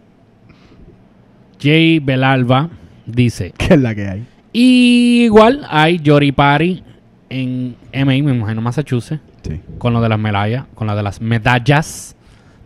[1.63, 1.71] J.
[2.03, 2.71] Belalba
[3.07, 3.53] dice...
[3.59, 4.27] ¿Qué es la que hay?
[4.53, 6.83] Igual hay Yori Party
[7.31, 9.61] en MA, me imagino, Massachusetts, Sí.
[9.79, 12.15] con lo de las medallas, con lo de las medallas.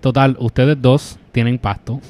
[0.00, 2.00] Total, ustedes dos tienen pasto.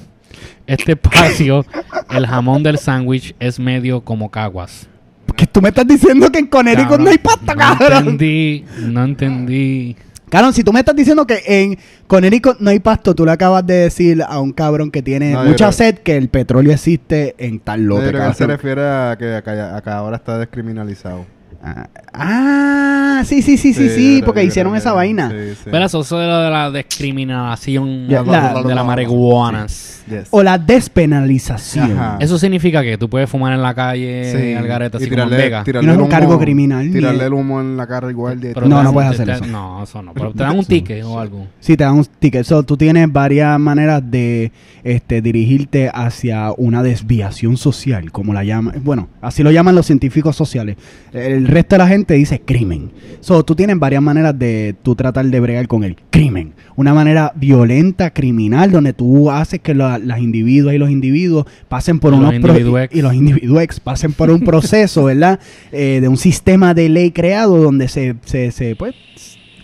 [0.67, 1.65] Este espacio,
[2.11, 4.89] el jamón del sándwich es medio como caguas.
[5.27, 7.99] Porque tú me estás diciendo que en Connecticut no hay pasta, no cabrón.
[7.99, 9.97] entendí, no entendí.
[10.29, 13.67] Cabrón, si tú me estás diciendo que en Connecticut no hay pasto, tú le acabas
[13.67, 16.73] de decir a un cabrón que tiene No, yo mucha creo- sed que el petróleo
[16.73, 20.17] existe en tal Yo lote, creo que él se refiere a que acá, acá ahora
[20.17, 21.25] está descriminalizado.
[21.63, 25.29] Ah, ah, sí, sí, sí, sí, sí, porque hicieron esa que- vaina.
[25.31, 25.69] Sí, sí.
[25.71, 29.67] Pero eso, eso de lo de la discriminación Ya, la- de la marihuana.
[29.67, 30.29] Yes.
[30.31, 31.93] O la despenalización.
[31.93, 32.17] Ajá.
[32.21, 34.55] Eso significa que tú puedes fumar en la calle, Sí.
[34.55, 35.65] al garete, Y así como en Vega.
[35.67, 38.51] Y no es un el cargo criminal, Tirarle el humo en la cara al guardia.
[38.51, 38.77] y Pero todo.
[38.79, 39.47] No, no puedes hacer te- eso.
[39.47, 40.15] No, eso no.
[40.15, 41.47] Pero te dan un ticket o algo.
[41.61, 42.45] Sí, te dan un ticket.
[42.45, 44.51] So, tú tienes varias maneras de
[44.83, 48.77] este, dirigirte hacia una desviación social, como la llaman.
[48.83, 50.77] Bueno, así lo llaman los científicos sociales.
[51.13, 52.91] El resto de la gente dice crimen.
[53.21, 56.53] So, tú tienes varias maneras de tú tratar de bregar con el crimen.
[56.77, 61.99] Una manera violenta, criminal, donde tú haces que la- las individuos y los individuos pasen
[61.99, 62.95] por Y los unos individuex.
[62.95, 65.41] y los individueos pasen por un proceso, ¿verdad?
[65.73, 68.95] Eh, de un sistema de ley creado donde se, se, se, pues,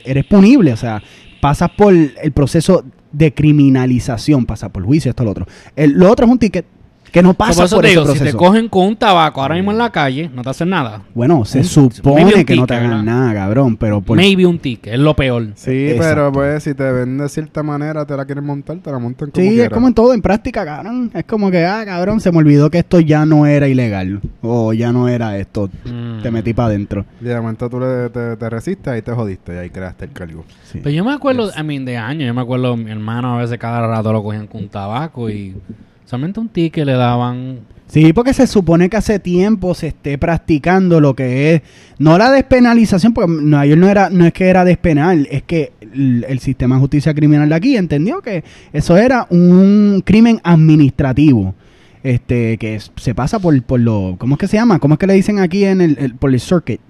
[0.05, 1.03] eres punible, o sea,
[1.41, 5.47] pasas por el proceso de criminalización, pasas por juicio, esto, lo otro.
[5.77, 6.65] El- lo otro es un ticket
[7.15, 8.37] que no pasa por eso por te ese digo, si proceso.
[8.39, 11.01] te cogen con un tabaco ahora mismo en la calle, no te hacen nada.
[11.15, 13.03] Bueno, se Un- supone un que no te hagan ¿verdad?
[13.05, 15.47] nada, cabrón, pero por Maybe un ticket, es lo peor.
[15.55, 16.03] Sí, Exacto.
[16.09, 19.31] pero pues si te ven de cierta manera, te la quieren montar, te la montan
[19.31, 21.11] como Sí, es como en todo, en práctica, cabrón.
[21.15, 24.21] Es como que, ah, cabrón, se me olvidó que esto ya no era ilegal.
[24.43, 25.71] O ya no era esto.
[25.85, 26.21] Mm.
[26.23, 27.05] Te metí para adentro.
[27.21, 30.13] Y de momento tú le, te, te resistes, ahí te jodiste y ahí creaste el
[30.13, 30.45] cargo.
[30.65, 30.81] Sí.
[30.83, 33.57] Pero yo me acuerdo, I mean, de años, yo me acuerdo, mi hermano a veces
[33.59, 35.55] cada rato lo cogían con tabaco y
[36.05, 37.59] solamente un ticket le daban.
[37.87, 41.63] Sí, porque se supone que hace tiempo se esté practicando lo que es,
[41.99, 45.73] no la despenalización, porque Nueva York no, era, no es que era despenal, es que
[45.81, 51.55] el, el sistema de justicia criminal de aquí entendió que eso era un crimen administrativo.
[52.03, 54.79] Este, que es- se pasa por, por lo, ¿cómo es que se llama?
[54.79, 56.81] ¿Cómo es que le dicen aquí en el, el- por el circuit?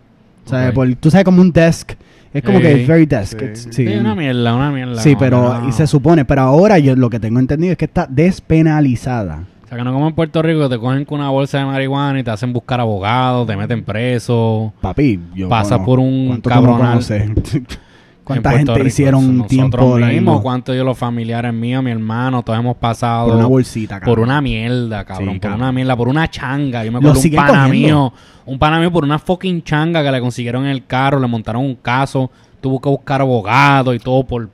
[0.47, 0.75] O sea, Ok.
[0.75, 1.93] por- tú sabes, como un desk.
[2.35, 3.39] Es como que es very desk.
[3.39, 3.45] Sí.
[3.47, 3.95] it's- Sí, sí.
[3.95, 5.01] una mierda, una mierda.
[5.01, 5.69] Sí, no, pero no.
[5.69, 9.45] y se supone, pero ahora yo lo que tengo entendido es que está despenalizada.
[9.65, 12.19] O sea, que no como en Puerto Rico, te cogen con una bolsa de marihuana
[12.21, 14.73] y te hacen buscar abogados, te meten preso.
[14.81, 16.51] Papi, yo Pasa conozco- por un ¿cuánto
[18.25, 18.87] ¿Cuánta gente Rico.
[18.87, 23.27] hicieron Nosotros tiempo mismos, largo cuánto yo, los familiares míos, mi hermano, todos hemos pasado
[23.29, 24.25] por una bolsita, por cabrón?
[24.25, 25.61] una mierda, cabrón, Sí, por cabrón.
[25.61, 26.85] una mierda, por una changa.
[26.85, 27.69] Yo me acuerdo un pana cogiendo.
[27.71, 28.13] mío,
[28.47, 31.63] un pana mío por una fucking changa que le consiguieron en el carro, le montaron
[31.63, 32.31] un caso,
[32.63, 34.49] tuvo que buscar abogado y todo por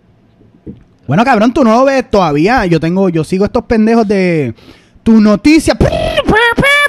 [1.06, 2.66] Bueno, cabrón, tú no lo ves todavía.
[2.66, 4.52] Yo tengo, yo sigo estos pendejos de
[5.04, 5.76] tu noticia.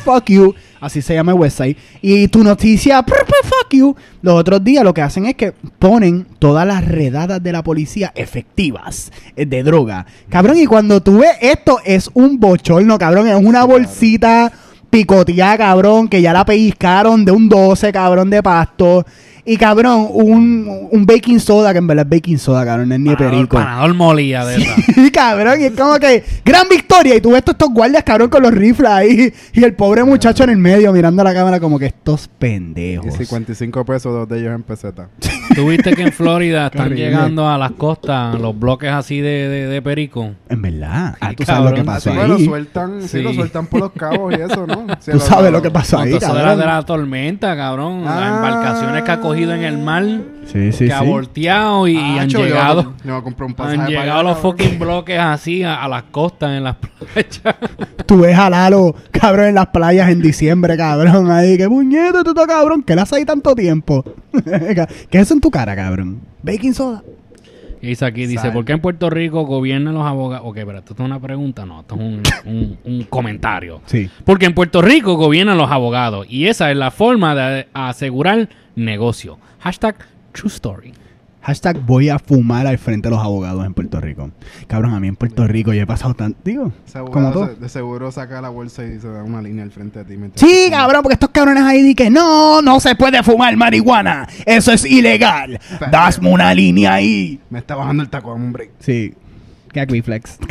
[0.04, 0.56] Fuck you.
[0.80, 1.78] Así se llama el website.
[2.02, 3.04] Y tu noticia.
[3.04, 3.96] Fuck you.
[4.22, 8.12] Los otros días lo que hacen es que ponen todas las redadas de la policía
[8.16, 10.06] efectivas eh, de droga.
[10.30, 13.28] Cabrón, y cuando tú ves esto, es un bochorno, cabrón.
[13.28, 14.52] Es una bolsita
[14.90, 19.06] picoteada, cabrón, que ya la pellizcaron de un 12, cabrón, de pasto.
[19.46, 23.02] Y cabrón, un, un baking soda, que en verdad es baking soda, cabrón, no es
[23.02, 23.58] ni panador, perico.
[23.58, 24.76] panador molía de esa.
[24.94, 27.16] Sí, cabrón, y es como que gran victoria.
[27.16, 29.34] Y tú ves todos estos guardias, cabrón, con los rifles ahí.
[29.54, 32.30] Y el pobre muchacho en el medio mirando a la cámara como que estos Y
[32.40, 33.16] pendejos.
[33.16, 35.10] 55 pesos, dos de ellos en peseta.
[35.56, 37.04] Tuviste que en Florida están horrible.
[37.06, 40.32] llegando a las costas los bloques así de, de, de perico.
[40.50, 41.16] En verdad.
[41.20, 41.86] Ah, tú sabes lo que cabrón.
[41.86, 42.46] pasó que lo ahí.
[42.46, 43.08] sueltan, sí.
[43.08, 43.22] Sí.
[43.22, 44.86] lo sueltan por los cabos y eso, ¿no?
[45.00, 46.60] Sí, Tú sabes lo que pasó No, ahí, cabrón.
[46.60, 48.04] de la tormenta, cabrón.
[48.08, 48.20] Ah.
[48.20, 50.04] Las embarcaciones que ha cogido en el mar,
[50.46, 51.08] Sí, sí, que ha sí.
[51.08, 52.94] volteado y, y han llegado.
[53.06, 54.58] Yo, un pasaje Han para llegado allá, los cabrón.
[54.58, 57.56] fucking bloques así a, a las costas en las playas.
[58.06, 61.32] Tú ves a Lalo, cabrón, en las playas en diciembre, cabrón.
[61.32, 62.84] Ahí, qué puñeta, tú, cabrón.
[62.84, 64.04] ¿Qué le haces ahí tanto tiempo?
[64.44, 66.20] ¿Qué es eso en tu cara, cabrón?
[66.44, 67.02] Baking soda.
[67.84, 68.54] Y dice aquí, dice, Sal.
[68.54, 70.46] ¿por qué en Puerto Rico gobiernan los abogados?
[70.48, 73.82] Ok, pero esto es una pregunta, no, esto es un, un- un comentario.
[73.86, 74.08] Sí.
[74.24, 79.40] Porque en Puerto Rico gobiernan los abogados y esa es la forma de asegurar negocio.
[79.62, 79.96] Hashtag
[80.32, 80.94] True Story.
[81.44, 84.30] Hashtag voy a fumar al frente de los abogados en Puerto Rico.
[84.68, 86.38] Cabrón, a mí en Puerto Rico yo he pasado tanto.
[86.46, 87.48] Digo, Ese como abogado todo.
[87.56, 90.22] se- de seguro saca la bolsa y se da una línea al frente de ti.
[90.36, 94.28] Sí, cabrón, porque estos cabrones ahí di que no, no se puede fumar marihuana.
[94.46, 95.60] Eso es ilegal.
[95.90, 97.40] Dasme una línea ahí.
[97.50, 98.70] Me está bajando el taco, hombre.
[98.78, 99.16] Sí.
[99.74, 100.38] Gag reflex.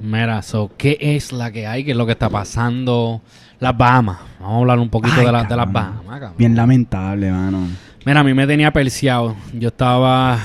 [0.00, 1.84] Mira, so, ¿qué es la que hay?
[1.84, 3.22] ¿Qué es lo que está pasando?
[3.60, 4.18] Las Bahamas.
[4.42, 5.72] Vamos a hablar un poquito Ay, de, la- de las.
[5.72, 6.04] Bahamas.
[6.20, 6.34] cabrón.
[6.36, 7.68] Bien lamentable, mano.
[8.04, 9.36] Mira, a mí me tenía perseado.
[9.58, 10.38] Yo estaba,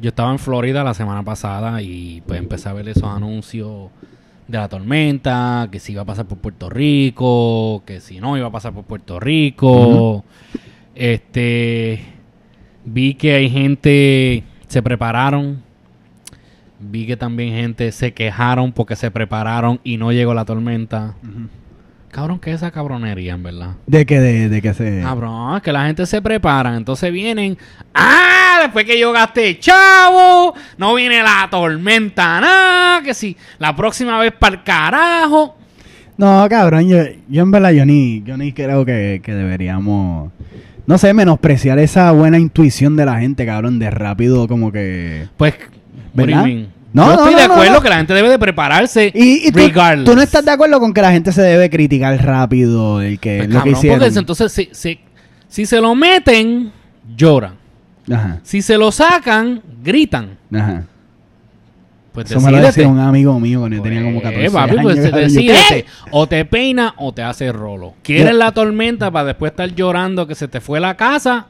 [0.00, 3.90] yo estaba en Florida la semana pasada y pues empecé a ver esos anuncios
[4.48, 8.46] de la tormenta, que si iba a pasar por Puerto Rico, que si no iba
[8.46, 10.24] a pasar por Puerto Rico.
[10.94, 12.00] Este,
[12.84, 15.62] vi que hay gente se prepararon.
[16.80, 21.14] Vi que también gente se quejaron porque se prepararon y no llegó la tormenta.
[22.14, 23.70] Cabrón, ¿qué es esa cabronería, en verdad?
[23.88, 25.00] De que, de, de que se.
[25.02, 27.58] Cabrón, es que la gente se prepara, entonces vienen.
[27.92, 28.60] ¡Ah!
[28.62, 33.02] Después que yo gasté chavo, no viene la tormenta, nada.
[33.02, 35.56] Que si la próxima vez para el carajo.
[36.16, 36.98] No, cabrón, yo,
[37.28, 40.30] yo en verdad yo ni, yo ni creo que, que deberíamos,
[40.86, 45.26] no sé, menospreciar esa buena intuición de la gente, cabrón, de rápido como que...
[45.36, 45.54] Pues,
[46.14, 46.44] what do you ¿Verdad?
[46.44, 46.73] mean?
[46.94, 49.52] No, yo no, estoy de no, acuerdo que la gente debe de prepararse Y, y
[49.52, 53.38] tú, no estás de acuerdo con que la gente se debe criticar rápido el que,
[53.38, 53.98] Pues, lo que cabrón, hicieron.
[54.00, 55.00] porque entonces si, si,
[55.48, 56.72] si se lo meten,
[57.16, 57.56] lloran.
[58.10, 60.38] Ajá, Si se lo sacan, gritan.
[60.54, 60.84] ajá.
[62.12, 64.70] Pues Eso me lo decía un amigo mío cuando yo tenía como 14 Eh, papi,
[64.78, 64.82] años.
[64.84, 64.96] pues.
[65.10, 65.86] Yo, decídete.
[66.12, 67.94] O te peina o te hace rolo.
[68.04, 71.46] ¿Quieres Yo- la tormenta para después estar llorando que se te fue la casa?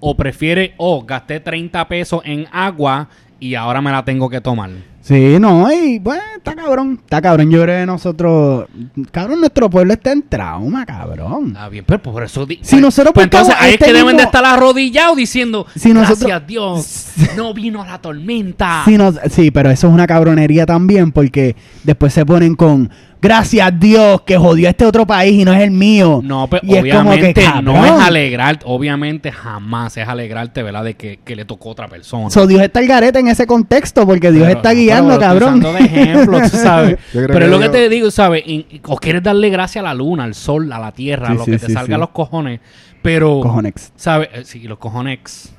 [0.00, 3.08] ¿O prefieres, oh, gasté 30 pesos en agua
[3.42, 4.70] y ahora me la tengo que tomar?
[5.00, 7.00] Sí, no, y bueno, está cabrón.
[7.02, 7.50] Está cabrón.
[7.50, 8.66] Yo creo que nosotros.
[9.10, 11.48] Cabrón, nuestro pueblo está en trauma, cabrón.
[11.48, 12.46] Está bien, pero por eso...
[12.46, 15.92] di- Si nosotros pues entonces ahí es este que deben de estar arrodillados diciendo, Si
[15.92, 18.84] nosotros- gracias Dios, no vino la tormenta.
[18.86, 22.88] No- sí, pero eso es una cabronería también porque después se ponen con.
[23.22, 26.20] Gracias Dios que jodió a este otro país y no es el mío.
[26.24, 30.82] No, pero Y es como que, obviamente no es alegrar, obviamente jamás es alegrarte, ¿verdad?
[30.82, 32.30] De que, que le tocó a otra persona.
[32.30, 35.48] So, Dios está el garete en ese contexto porque Dios Pero- está guiando, pero cabrón.
[35.60, 36.98] usando de ejemplo, tú sabes.
[37.14, 38.42] Yo creo pero es lo que te digo, ¿sabes?
[38.88, 41.44] O quieres darle gracias a la luna, al sol, a la tierra, Sí, a lo
[41.44, 41.92] sí, que te sí, salga sí.
[41.94, 42.58] a los cojones.
[43.02, 43.92] Pero, Cojonex.
[43.94, 44.30] ¿sabes?
[44.34, 45.52] Eh, Sí, los cojones.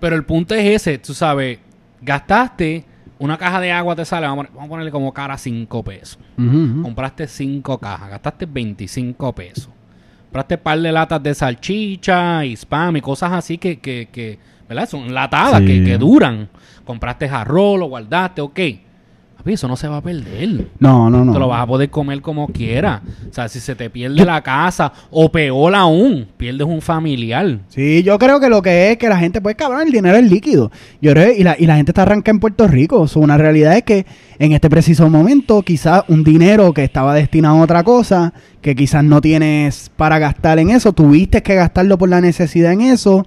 [0.00, 1.58] Pero el punto es ese, tú sabes,
[2.02, 2.84] gastaste
[3.18, 5.82] una caja de agua, te sale, vamos a, poner- vamos a ponerle como cara 5
[5.82, 6.18] pesos.
[6.82, 9.68] Compraste 5 cajas, gastaste 25 pesos.
[10.26, 14.38] Compraste un par de latas de salchicha y spam y cosas así que, que, que
[14.68, 14.88] ¿verdad?
[14.88, 15.66] Son latadas, Sí.
[15.66, 16.48] que, que duran.
[16.84, 18.60] Compraste arroz, lo guardaste, ok.
[19.46, 20.66] Papi, eso no se va a perder.
[20.80, 21.32] No, no, no.
[21.32, 23.00] Te lo vas a poder comer como quiera.
[23.30, 27.60] O sea, si se te pierde la casa, o peor aún, pierdes un familiar.
[27.68, 30.28] Sí, yo creo que lo que es que la gente, pues cabrón, el dinero es
[30.28, 30.72] líquido.
[31.00, 33.06] Yo creo, y la, y la gente está arranca en Puerto Rico.
[33.06, 34.04] So, una realidad es que
[34.40, 39.04] en este preciso momento, quizás un dinero que estaba destinado a otra cosa, que quizás
[39.04, 43.24] no tienes para gastar en eso, tuviste que gastarlo por la necesidad en eso.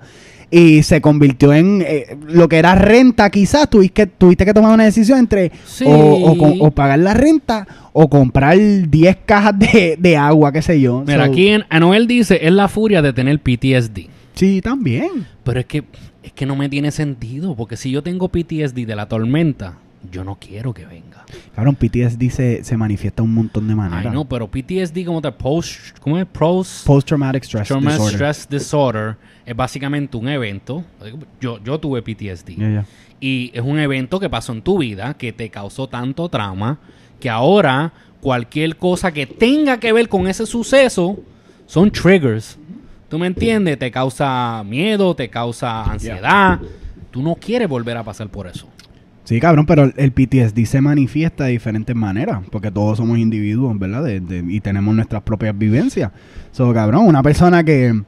[0.52, 4.74] Y se convirtió en eh, lo que era renta, quizás tuviste que, tuviste que tomar
[4.74, 5.84] una decisión entre Sí.
[5.88, 11.04] o, o pagar la renta o comprar 10 cajas de, de agua, qué sé yo.
[11.06, 14.08] Mira, So, aquí en Anuel dice, es la furia de tener PTSD.
[14.34, 15.28] Sí, también.
[15.44, 15.84] Pero es que,
[16.24, 19.78] es que no me tiene sentido, porque si yo tengo PTSD de la tormenta,
[20.12, 21.26] yo no quiero que venga.
[21.54, 24.06] Cabrón, PTSD se, se manifiesta un montón de maneras.
[24.08, 26.26] Ay, no, pero PTSD como te post, ¿cómo es?
[26.26, 28.14] Post stress Traumatic disorder.
[28.14, 29.18] Stress Disorder
[29.50, 30.84] es básicamente un evento.
[31.42, 32.52] Yo, yo tuve PTSD.
[33.20, 36.78] Y es un evento que pasó en tu vida que te causó tanto trauma
[37.20, 41.20] que ahora cualquier cosa que tenga que ver con ese suceso
[41.66, 42.58] son triggers.
[43.10, 43.80] ¿Tú me entiendes?
[43.80, 46.60] Te causa miedo, te causa ansiedad.
[47.12, 48.68] Tú no quieres volver a pasar por eso.
[49.24, 54.04] Sí, cabrón, pero el PTSD se manifiesta de diferentes maneras, porque todos somos individuos, ¿verdad?
[54.04, 56.12] De- de- y tenemos nuestras propias vivencias.
[56.52, 58.02] So, cabrón, una persona que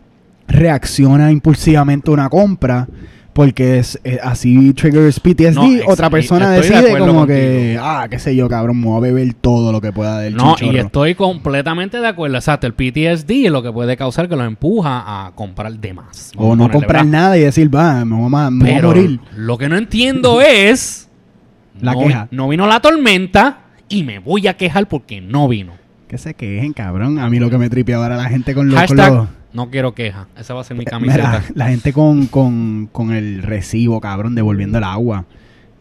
[0.52, 2.88] reacciona impulsivamente a una compra,
[3.34, 8.20] porque es, eh, así triggers PTSD, No, otra persona de decide como que, ah, qué
[8.20, 11.16] sé yo, cabrón, me voy a beber todo lo que pueda del No, y estoy
[11.16, 12.36] completamente de acuerdo.
[12.36, 16.34] Exacto, el PTSD es lo que puede causar que los empuja a comprar de más.
[16.36, 19.20] O no comprar nada y decir, va, me voy a, me voy a Pero morir.
[19.38, 21.08] lo que no entiendo es...
[21.80, 22.28] La no, queja.
[22.32, 25.72] No vino la tormenta y me voy a quejar porque no vino.
[26.10, 27.18] Que se quejen, cabrón.
[27.18, 28.76] A mí lo que me tripea ahora la gente con los...
[28.76, 30.28] con Hashtag los- no quiero queja.
[30.38, 31.44] Esa va a ser mi Mira, camiseta.
[31.56, 35.26] la gente con, con, con el recibo, cabrón, devolviendo el agua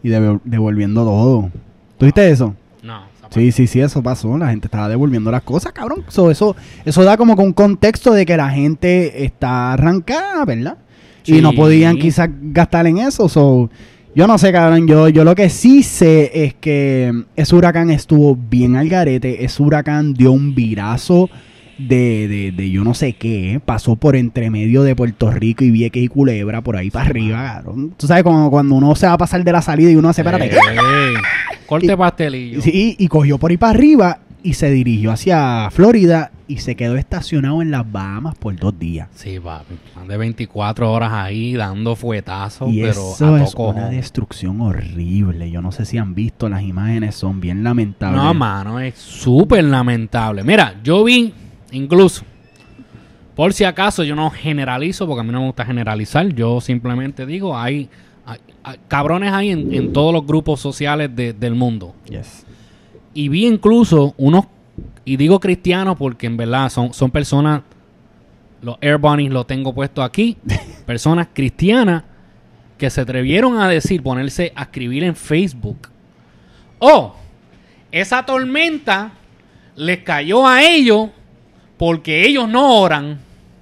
[0.02, 1.50] y devol- devolviendo todo.
[1.98, 2.54] ¿Tuviste eso?
[2.82, 4.36] No, Sí, sí, sí, eso pasó.
[4.36, 6.02] La gente estaba devolviendo las cosas, cabrón.
[6.08, 10.78] So, eso, eso da como que un contexto de que la gente está arrancada, ¿verdad?
[11.24, 11.40] Y Sí.
[11.40, 13.28] no podían quizás gastar en eso.
[13.28, 13.70] So,
[14.16, 14.88] yo no sé, cabrón.
[14.88, 19.44] Yo, yo lo que sí sé es que ese huracán estuvo bien al garete.
[19.44, 21.30] Ese huracán dio un virazo
[21.88, 23.60] de, de, de yo no sé qué.
[23.64, 27.42] Pasó por entre medio de Puerto Rico y Vieques y Culebra, por ahí para arriba,
[27.54, 27.94] cabrón.
[27.96, 30.20] Tú sabes, como cuando uno se va a pasar de la salida y uno hace,
[30.22, 31.14] espérate, Ey,
[31.66, 32.60] corte Y- pastelillo.
[32.62, 36.96] Sí, y cogió por ahí para arriba y se dirigió hacia Florida y se quedó
[36.96, 39.08] estacionado en las Bahamas por dos días.
[39.14, 39.74] Sí, papi.
[40.00, 45.50] Ande 24 horas ahí dando fuetazos, y pero eso a es una destrucción horrible.
[45.50, 48.20] Yo no sé si han visto las imágenes, son bien lamentables.
[48.20, 50.42] No, mano, es súper lamentable.
[50.42, 51.32] Mira, yo vi,
[51.72, 52.22] incluso,
[53.34, 56.26] por si acaso, yo no generalizo, porque a mí no me gusta generalizar.
[56.34, 57.88] Yo simplemente digo, hay,
[58.26, 61.94] hay- hay cabrones hay en, en todos los grupos sociales de- del mundo.
[62.08, 62.44] Yes.
[63.14, 64.44] Y vi incluso unos,
[65.04, 67.62] y digo cristianos porque en verdad son, son personas,
[68.62, 70.36] los Air Bunnies lo tengo puesto aquí,
[70.86, 72.04] personas cristianas
[72.76, 75.88] que se atrevieron a decir, ponerse a escribir en Facebook.
[76.78, 77.14] Oh,
[77.92, 79.12] esa tormenta
[79.76, 81.08] les cayó a ellos
[81.80, 83.20] porque ellos no oran.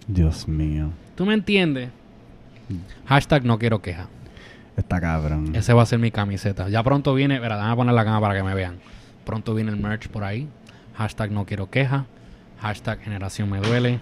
[0.08, 0.90] Dios mío.
[1.14, 1.90] ¿Tú me entiendes?
[3.06, 4.08] Hashtag no quiero queja.
[4.76, 5.54] Está cabrón.
[5.54, 6.68] Ese va a ser mi camiseta.
[6.68, 8.78] Ya pronto viene, espera, déjame poner la cámara para que me vean.
[9.24, 10.48] Pronto viene el merch por ahí.
[10.96, 12.06] Hashtag no quiero queja.
[12.60, 14.00] Hashtag generación me duele.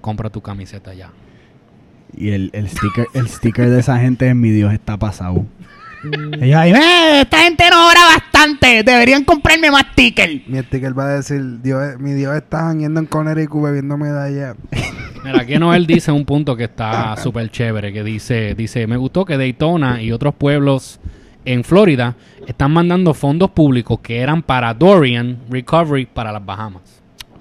[0.00, 1.10] Compra tu camiseta ya.
[2.16, 5.44] Y el, el sticker, el sticker de esa gente en mi Dios está pasado.
[6.40, 8.82] Y yo ahí, "Eh, esta gente no obra bastante.
[8.84, 10.46] Deberían comprarme más tickets.
[10.48, 14.56] Mi sticker va a decir, Dios, mi Dios está yendo en Connecticut bebiendo medallas.
[15.24, 19.24] Mira, aquí Noel dice un punto que está súper chévere, que dice, dice, me gustó
[19.24, 21.00] que Daytona y otros pueblos
[21.44, 22.14] en Florida
[22.46, 26.82] están mandando fondos públicos que eran para Dorian Recovery para las Bahamas.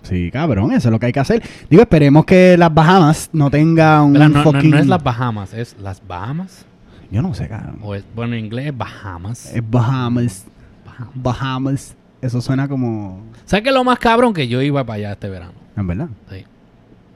[0.01, 1.43] Sí, cabrón, eso es lo que hay que hacer.
[1.69, 4.13] Digo, esperemos que las Bahamas no tengan un.
[4.13, 4.71] No, no- fucking...
[4.71, 6.65] no es las Bahamas, es las Bahamas.
[7.11, 7.79] Yo no sé, cabrón.
[7.81, 9.53] O es, bueno, en inglés es Bahamas.
[9.53, 10.45] Es Bahamas.
[11.13, 11.95] Bahamas.
[12.21, 13.21] Eso suena como...
[13.45, 14.33] ¿Sabes qué es lo más cabrón?
[14.33, 15.53] Que yo iba para allá este verano.
[15.75, 16.09] En verdad.
[16.29, 16.43] Sí.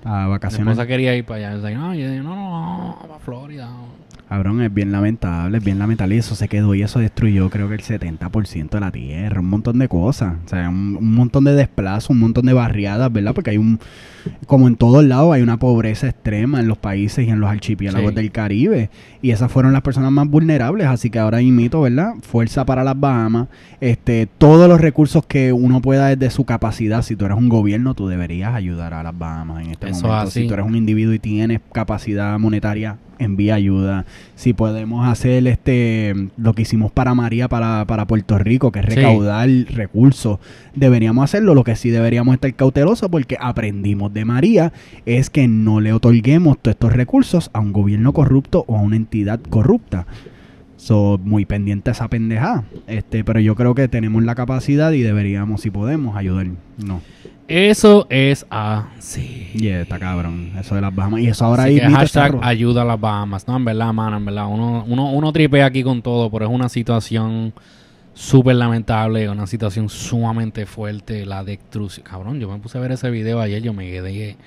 [0.04, 0.72] A Mi vacaciones.
[0.72, 1.70] esposa quería ir para allá.
[1.70, 3.70] Yo no, yo dije, no, no, no, para Florida.
[4.32, 6.16] Cabrón, es bien lamentable, es bien lamentable.
[6.16, 9.42] Y eso se quedó y eso destruyó creo que el 70% de la tierra.
[9.42, 10.36] Un montón de cosas.
[10.46, 13.34] O sea, un, un montón de desplazos, un montón de barriadas, ¿verdad?
[13.34, 13.78] Porque hay un...
[14.46, 18.12] Como en todos lados hay una pobreza extrema en los países y en los archipiélagos
[18.12, 18.16] Sí.
[18.16, 18.90] del Caribe.
[19.22, 20.88] Y esas fueron las personas más vulnerables.
[20.88, 22.14] Así que ahora imito, ¿verdad?
[22.22, 23.48] Fuerza para las Bahamas.
[23.82, 27.02] Este, todos los recursos que uno pueda desde su capacidad.
[27.02, 30.28] Si tú eres un gobierno, tú deberías ayudar a las Bahamas en este Eso momento.
[30.28, 30.44] así.
[30.44, 34.06] Si tú eres un individuo y tienes capacidad monetaria, envía ayuda.
[34.36, 38.86] Si podemos hacer este lo que hicimos para María, para, para Puerto Rico, que es
[38.86, 38.96] Sí.
[38.96, 40.40] recaudar recursos,
[40.76, 41.56] deberíamos hacerlo.
[41.56, 44.74] Lo que sí deberíamos estar cautelosos porque aprendimos de María
[45.06, 48.96] es que no le otorguemos todos estos recursos a un gobierno corrupto o a una
[48.96, 50.06] entidad corrupta.
[50.78, 52.64] So, muy pendiente a esa pendejada.
[52.88, 56.48] Este, pero yo creo que tenemos la capacidad y deberíamos, si podemos, ayudar.
[56.84, 57.02] No.
[57.52, 59.50] Eso es así.
[59.54, 60.54] Y está cabrón.
[60.58, 61.20] Eso de las Bahamas.
[61.20, 63.46] Y eso ahora ahí hashtag ayuda a las Bahamas.
[63.46, 64.48] No, en verdad, mano, en verdad.
[64.48, 67.54] Uno, uno, uno tripea aquí con todo, pero es una situación
[68.14, 71.26] súper lamentable, una situación sumamente fuerte.
[71.26, 72.06] La destrucción.
[72.06, 74.38] Cabrón, yo me puse a ver ese video ayer, yo me quedé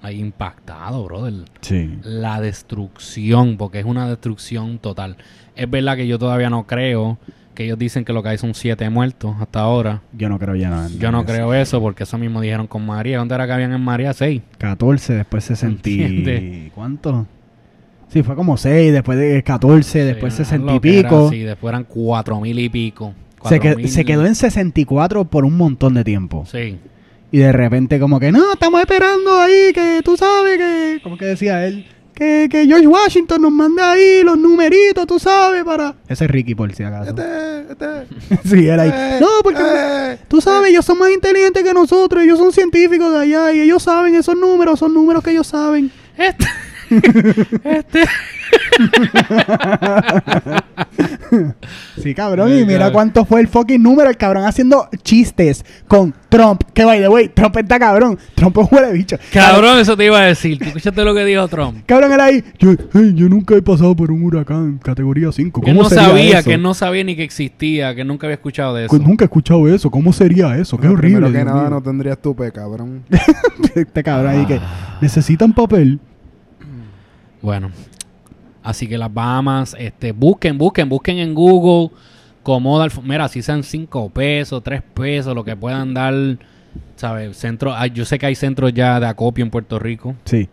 [0.00, 1.34] ahí impactado, brother.
[1.60, 1.98] Sí.
[2.04, 5.18] La destrucción, porque es una destrucción total.
[5.54, 7.18] Es verdad que yo todavía no creo
[7.56, 10.02] que ellos dicen que lo que hay son siete muertos hasta ahora.
[10.12, 10.88] Yo no creo ya nada.
[10.96, 13.18] Yo no creo eso, porque eso mismo dijeron con María.
[13.18, 14.12] ¿Dónde era que habían en María?
[14.12, 14.42] Seis.
[14.58, 16.02] 14, después 60 y...
[16.02, 16.72] ¿Entiendes?
[16.74, 17.26] ¿Cuánto?
[18.08, 21.28] Sí, fue como 6, después de 14, después 60 y pico.
[21.30, 23.12] Sí, después eran cuatro mil y pico.
[23.44, 26.44] se, que- mil- se quedó en 64 por un montón de tiempo.
[26.46, 26.78] Sí.
[27.32, 31.00] Y de repente como que, no, estamos esperando ahí, que tú sabes que...
[31.02, 31.84] Como que decía él,
[32.16, 35.94] que, que George Washington nos mande ahí los numeritos, tú sabes, para...
[36.08, 37.10] Ese es Ricky, por si acaso.
[37.10, 38.38] Este, este.
[38.48, 38.90] sí, era ahí.
[38.92, 39.62] Eh, no, porque...
[39.62, 40.18] eh.
[40.26, 43.82] Tú sabes, ellos son más inteligentes que nosotros, ellos son científicos de allá y ellos
[43.82, 45.92] saben esos números, son números que ellos saben.
[46.16, 46.46] Este.
[47.64, 48.04] Este.
[51.98, 52.92] Sí, cabrón, y mira God.
[52.92, 57.28] cuánto fue el fucking número, el cabrón haciendo chistes con Trump, que by the way,
[57.28, 59.16] Trump está cabrón, Trump es huele bicho.
[59.32, 60.58] Cabrón, eso te iba a decir.
[60.58, 61.78] ¿Tú escuchaste lo que dijo Trump?
[61.86, 65.70] Cabrón era ahí, yo, "Hey, yo nunca he pasado por un huracán categoría 5, Que
[65.70, 66.50] él ¿cómo no sería sabía, eso?
[66.50, 68.98] que no sabía ni que existía, que nunca había escuchado de eso.
[68.98, 70.76] Que Nunca he escuchado eso, ¿cómo sería eso?
[70.78, 71.16] Qué horrible.
[71.16, 71.70] Primero que Dios nada, mío.
[71.70, 73.02] no tendrías tupe, cabrón.
[73.74, 74.60] este cabrón ahí que
[75.00, 75.98] necesitan papel.
[77.46, 77.70] Bueno,
[78.64, 81.90] así que las Bahamas, este, busquen, busquen, busquen en Google
[82.76, 86.12] dar, mira, si sean 5 pesos, 3 pesos, lo que puedan dar,
[86.96, 87.36] ¿sabes?
[87.36, 90.48] Centro, ah, yo sé que hay centros ya de acopio en Puerto Rico Sí.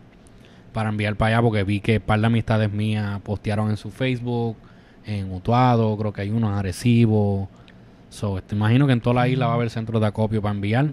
[0.72, 3.90] para enviar para allá porque vi que un par de amistades mías postearon en su
[3.90, 4.56] Facebook,
[5.04, 7.48] en Utuado, creo que hay uno en Arecibo.
[8.08, 10.54] So, este, imagino que en toda la isla va a haber centros de acopio para
[10.54, 10.90] enviar.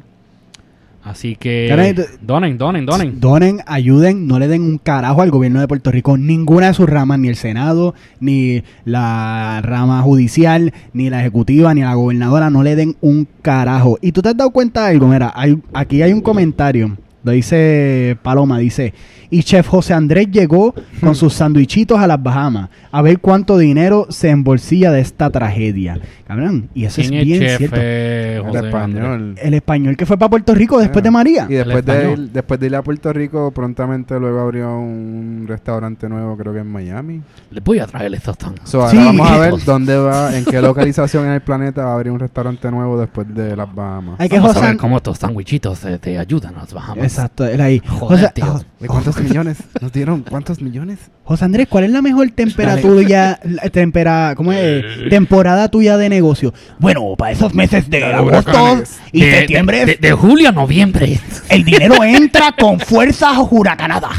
[1.03, 3.19] Así que Caray, donen, donen, donen.
[3.19, 6.87] Donen, ayuden, no le den un carajo al gobierno de Puerto Rico, ninguna de sus
[6.87, 12.61] ramas, ni el Senado, ni la rama judicial, ni la ejecutiva, ni la gobernadora, no
[12.61, 13.97] le den un carajo.
[14.01, 17.31] Y tú te has dado cuenta de algo, mira, hay- aquí hay un comentario, lo
[17.31, 18.93] dice Paloma, dice,
[19.29, 24.07] y Chef José Andrés llegó con sus sandwichitos a las Bahamas a ver cuánto dinero
[24.09, 25.99] se embolsilla de esta tragedia.
[26.27, 27.75] Cabrón, y eso es ¿Quién es bien chef, cierto.
[27.79, 29.35] eh, El José español.
[29.41, 31.45] El español que fue para Puerto Rico después de María.
[31.49, 36.07] Y después de, ir, después de ir a Puerto Rico, prontamente luego abrió un restaurante
[36.09, 37.21] nuevo, creo que en Miami.
[37.51, 38.55] Les voy a traer estos tan.
[38.63, 38.97] So, ahora Sí.
[38.97, 42.19] vamos a ver dónde va, en qué localización en el planeta va a abrir un
[42.19, 44.15] restaurante nuevo después de las Bahamas.
[44.19, 47.05] Hay que Vamos a José ver cómo estos sandwichitos eh, te ayudan a las Bahamas.
[47.11, 47.81] Exacto, él ahí.
[47.85, 48.61] Joder, José, tío.
[48.79, 49.57] ¿De cuántos millones?
[49.81, 50.97] ¿Nos dieron cuántos millones?
[51.23, 54.83] José Andrés, ¿cuál es la mejor temperatura, la tempera, ¿cómo es?
[55.09, 56.53] temporada tuya de negocio?
[56.79, 58.99] Bueno, para esos meses de agosto huracanes.
[59.11, 61.19] y De- septiembre, De, de- de julio a noviembre.
[61.49, 64.09] el dinero entra con fuerza huracanada.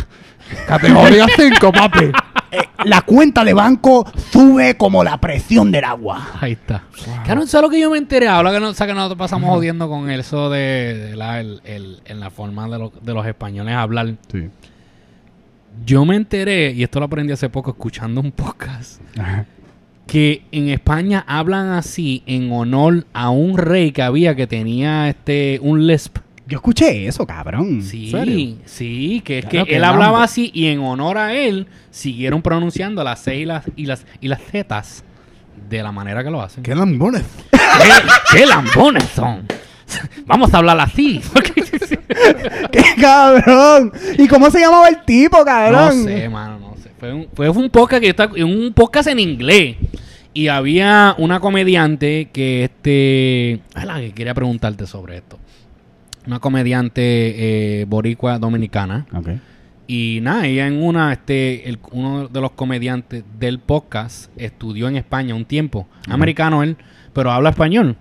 [0.66, 2.10] Categoría 5, papi.
[2.52, 6.28] Eh, la cuenta de banco sube como la presión del agua.
[6.40, 6.84] Ahí está.
[7.24, 8.28] Claro, eso es lo que yo me enteré.
[8.28, 10.58] Ahora que, no, o sea, que nosotros pasamos jodiendo con eso de,
[11.10, 14.14] de la, el- el- en la forma de, lo- de los españoles hablar.
[14.30, 14.48] Sí.
[15.86, 19.00] Yo me enteré, y esto lo aprendí hace poco escuchando un podcast,
[20.06, 25.58] que en España hablan así en honor a un rey que había que tenía este
[25.62, 26.18] un lisp.
[26.52, 27.80] Yo escuché eso, cabrón.
[27.80, 28.56] Sí, serio?
[28.66, 32.42] sí, que es Claro que que él hablaba así y en honor a él siguieron
[32.42, 35.02] pronunciando las C y las y las y las Zetas
[35.70, 36.62] de la manera que lo hacen.
[36.62, 37.22] ¡Qué lambones!
[37.52, 39.46] ¿Qué, qué lambones son?
[40.26, 41.22] Vamos a hablar así.
[42.70, 43.90] ¡Qué cabrón!
[44.18, 46.04] ¿Y cómo se llamaba el tipo, No cabrón?
[46.04, 46.90] sé, mano, no sé.
[47.00, 49.76] Fue un, fue un podcast que yo estaba, un podcast en inglés.
[50.34, 53.52] Y había una comediante que este.
[53.74, 55.38] Es la que quería preguntarte sobre esto.
[56.26, 59.06] Una comediante eh, boricua dominicana.
[59.14, 59.28] Ok.
[59.88, 64.96] Y nada, ella en una, este, el- uno de los comediantes del podcast estudió en
[64.96, 65.86] España un tiempo.
[66.08, 66.76] Americano él,
[67.12, 67.96] pero habla español.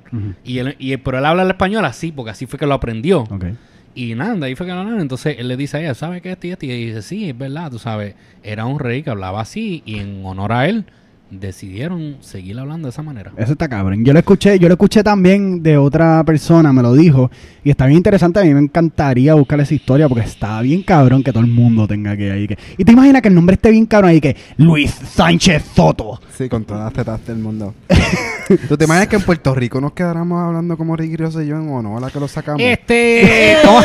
[0.46, 3.22] Y él, y, pero él habla el español así, porque así fue que lo aprendió.
[3.24, 3.46] Ok.
[3.94, 5.02] Y nada, de ahí fue que lo hablaron.
[5.02, 6.32] Entonces él le dice a ella, ¿sabe qué?
[6.34, 6.50] Esto y?
[6.50, 8.16] Y ella dice, sí, es verdad, tú sabes.
[8.44, 10.86] Era un rey que hablaba así y en honor a él
[11.32, 13.32] decidieron seguir hablando de esa manera.
[13.38, 14.04] Eso está cabrón.
[14.04, 17.32] Yo lo escuché, yo lo escuché también de otra persona, me lo dijo.
[17.64, 18.40] Y está bien interesante.
[18.40, 21.88] A mí me encantaría buscar esa historia porque está bien cabrón que todo el mundo
[21.88, 22.48] tenga que ahí.
[22.48, 22.58] Que...
[22.78, 26.20] Y te imaginas que el nombre esté bien cabrón ahí que Luis Sánchez Soto.
[26.38, 27.74] Sí, con todas las tetas del mundo.
[28.68, 31.56] ¿Tú te imaginas que en Puerto Rico nos quedáramos hablando como Ricky Rosselló y yo
[31.58, 32.62] en honor a la que lo sacamos?
[32.62, 33.58] Este...
[33.64, 33.80] ¿cómo?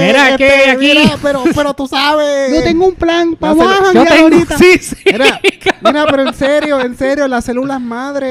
[0.00, 0.92] Mira que aquí...
[1.22, 2.54] pero, pero tú sabes.
[2.54, 4.58] Yo tengo un plan para se- bajar ahorita.
[4.58, 4.96] Sí, sí.
[5.06, 5.40] Mira,
[5.82, 8.28] mira, pero en serio, en serio, las células madre.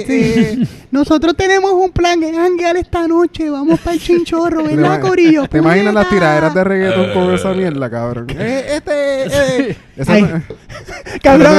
[0.00, 0.32] eh, Sí.
[0.62, 3.50] eh, Nosotros tenemos un plan es janguear esta noche.
[3.50, 5.48] Vamos para el chinchorro, ¿Te ¿verdad, Corillo?
[5.48, 8.26] ¿Te imaginas las tiraderas de reggaetón con esa mierda, cabrón?
[8.30, 9.70] eh, este.
[9.70, 10.22] eh, Esa, Ay.
[10.22, 10.42] no,
[11.22, 11.56] Cabrón,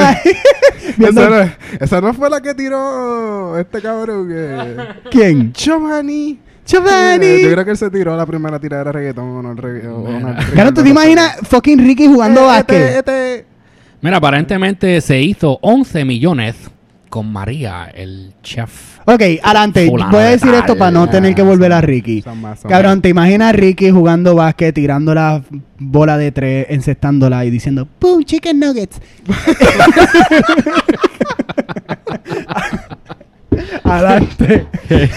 [0.98, 4.28] esa no- esa no fue la que tiró este cabrón.
[4.28, 4.76] Que...
[5.10, 5.52] ¿Quién?
[5.52, 6.38] Giovanni.
[6.66, 7.42] Giovanni.
[7.42, 10.36] Yo creo que él se tiró la primera tiradera de reggaetón o no el reggaetón.
[10.52, 12.76] Claro, ¿tú te imaginas fucking Ricky jugando eh, básquet?
[12.76, 13.46] este, este,
[14.00, 16.54] Mira, aparentemente se hizo 11 millones
[17.08, 18.98] con María, el chef.
[19.06, 19.88] Ok, adelante.
[19.88, 22.20] Voy a de decir esto para no tener que volver a Ricky.
[22.22, 23.02] Son más, son Cabrón, más.
[23.02, 25.42] ¿te imaginas a Ricky jugando básquet, tirando la
[25.78, 28.22] bola de tres, encestándola y diciendo ¡Pum!
[28.22, 29.00] Chicken nuggets.
[33.84, 34.66] Adelante.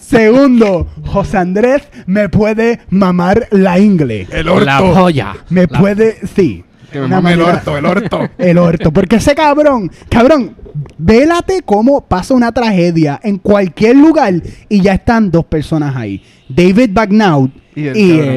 [0.00, 4.26] Segundo, José Andrés me puede mamar la ingle.
[4.64, 5.34] La polla.
[5.50, 6.64] Me La- puede, sí.
[6.92, 8.28] Que me mame el orto, el orto.
[8.38, 8.90] El orto.
[8.92, 10.54] Porque ese cabrón, cabrón,
[10.96, 14.34] vélate cómo pasa una tragedia en cualquier lugar
[14.68, 16.22] y ya están dos personas ahí.
[16.48, 17.94] David Bagnaud y Y el,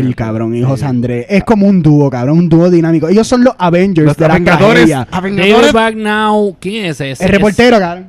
[0.07, 0.55] el cabrón, cabrón.
[0.55, 0.85] y José Sí.
[0.89, 1.25] Andrés.
[1.29, 3.07] Es como un dúo, cabrón, un dúo dinámico.
[3.07, 4.85] Ellos son los Avengers Los de la Vengadores.
[4.89, 5.07] tragedia.
[5.11, 7.23] David Bagnall, ¿quién es ese?
[7.23, 8.07] El reportero, cabrón.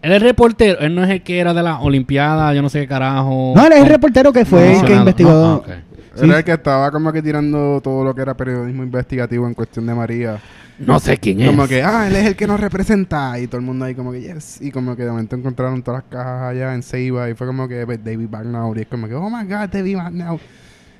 [0.00, 2.80] Él es reportero, él no es el que era de la Olimpiada, yo no sé
[2.80, 3.52] qué carajo.
[3.56, 5.30] No, él es el reportero que fue el que investigó.
[5.30, 5.72] No, ah,
[6.18, 6.24] Sí.
[6.24, 9.86] Era el que estaba como que tirando todo lo que era periodismo investigativo en cuestión
[9.86, 10.40] de María.
[10.78, 11.48] No sé quién es.
[11.48, 13.38] Como que, ah, él es el que nos representa.
[13.38, 14.60] Y todo el mundo ahí como que, yes.
[14.60, 17.28] Y como que de momento encontraron todas las cajas allá en Ceiba.
[17.28, 18.76] Y fue como que pues, David Bagnaud.
[18.76, 20.40] Y es como que, oh my God, David Bagnaud.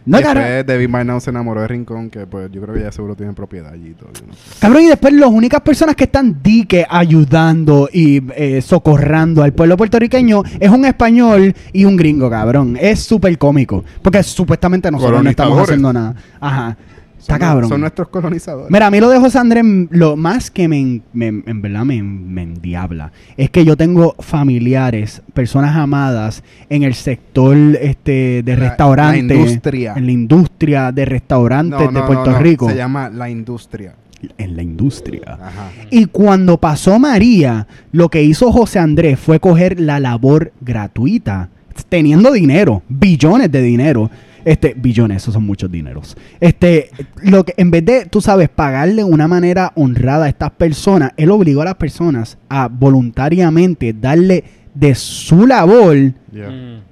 [0.09, 0.67] No, después cabrón.
[0.67, 2.11] David Bagnaud se enamoró de Rincón.
[2.11, 4.11] Que pues yo creo que ya seguro tiene propiedad allí y todo.
[4.27, 4.35] no.
[4.61, 9.77] Cabrón, y después las únicas personas que están dique ayudando y eh, socorrando al pueblo
[9.77, 12.77] puertorriqueño es un español y un gringo, cabrón.
[12.81, 13.85] Es súper cómico.
[14.03, 16.15] Porque supuestamente nosotros no estamos haciendo nada.
[16.41, 16.77] Ajá.
[17.19, 17.69] Está Son- cabrón.
[17.69, 18.71] Son nuestros colonizadores.
[18.71, 21.85] Mira, a mí lo de José Andrés, lo más que me, en- me- en verdad
[21.85, 28.57] me, me endiabla, es que yo tengo familiares, personas amadas en el sector este, de
[28.57, 29.37] La- restaurantes.
[29.37, 29.95] la industria.
[29.97, 32.39] En la industria de restaurantes No, de Puerto no.
[32.39, 32.69] Rico.
[32.71, 33.95] Se llama La Industria.
[34.37, 35.35] En la industria.
[35.41, 35.71] Ajá.
[35.91, 41.51] Y cuando pasó María, lo que hizo José Andrés fue coger la labor gratuita,
[41.89, 44.11] teniendo dinero, billones de dinero.
[44.49, 46.16] Este, billones, esos son muchos dineros.
[46.40, 46.88] Este,
[47.22, 51.12] lo que en vez de, tú sabes, pagarle de una manera honrada a estas personas,
[51.18, 54.44] él obligó a las personas a voluntariamente darle
[54.74, 56.49] de su labor Yeah.
[56.49, 56.82] Mm.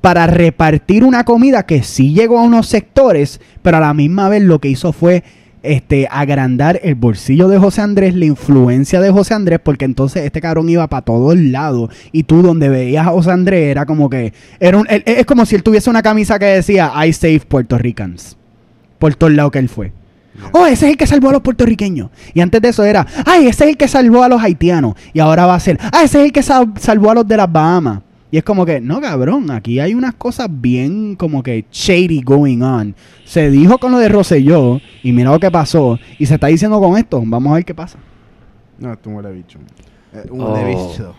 [0.00, 4.42] para repartir una comida que sí llegó a unos sectores, pero a la misma vez
[4.42, 5.22] lo que hizo fue
[5.66, 10.40] este agrandar el bolsillo de José Andrés, la influencia de José Andrés, porque entonces este
[10.40, 14.32] cabrón iba para todos lados y tú donde veías a José Andrés era como que
[14.60, 18.36] era un, es como si él tuviese una camisa que decía I save Puerto Ricans
[18.98, 19.92] por todos lados que él fue.
[20.52, 22.10] Oh, ese es el que salvó a los puertorriqueños.
[22.34, 24.94] Y antes de eso era, ay, ese es el que salvó a los haitianos.
[25.14, 27.38] Y ahora va a ser, ah, ese es el que sal- salvó a los de
[27.38, 28.00] las Bahamas.
[28.36, 32.60] Y es como que, no, cabrón, aquí hay unas cosas bien como que shady going
[32.60, 32.94] on.
[33.24, 35.98] Se dijo con lo de Rosselló y mira lo que pasó.
[36.18, 37.22] Y se está diciendo con esto.
[37.24, 37.98] Vamos a ver qué pasa.
[38.78, 39.58] No, esto huele a bicho.
[40.12, 40.52] Eh, un Oh.
[40.52, 41.14] huele bicho.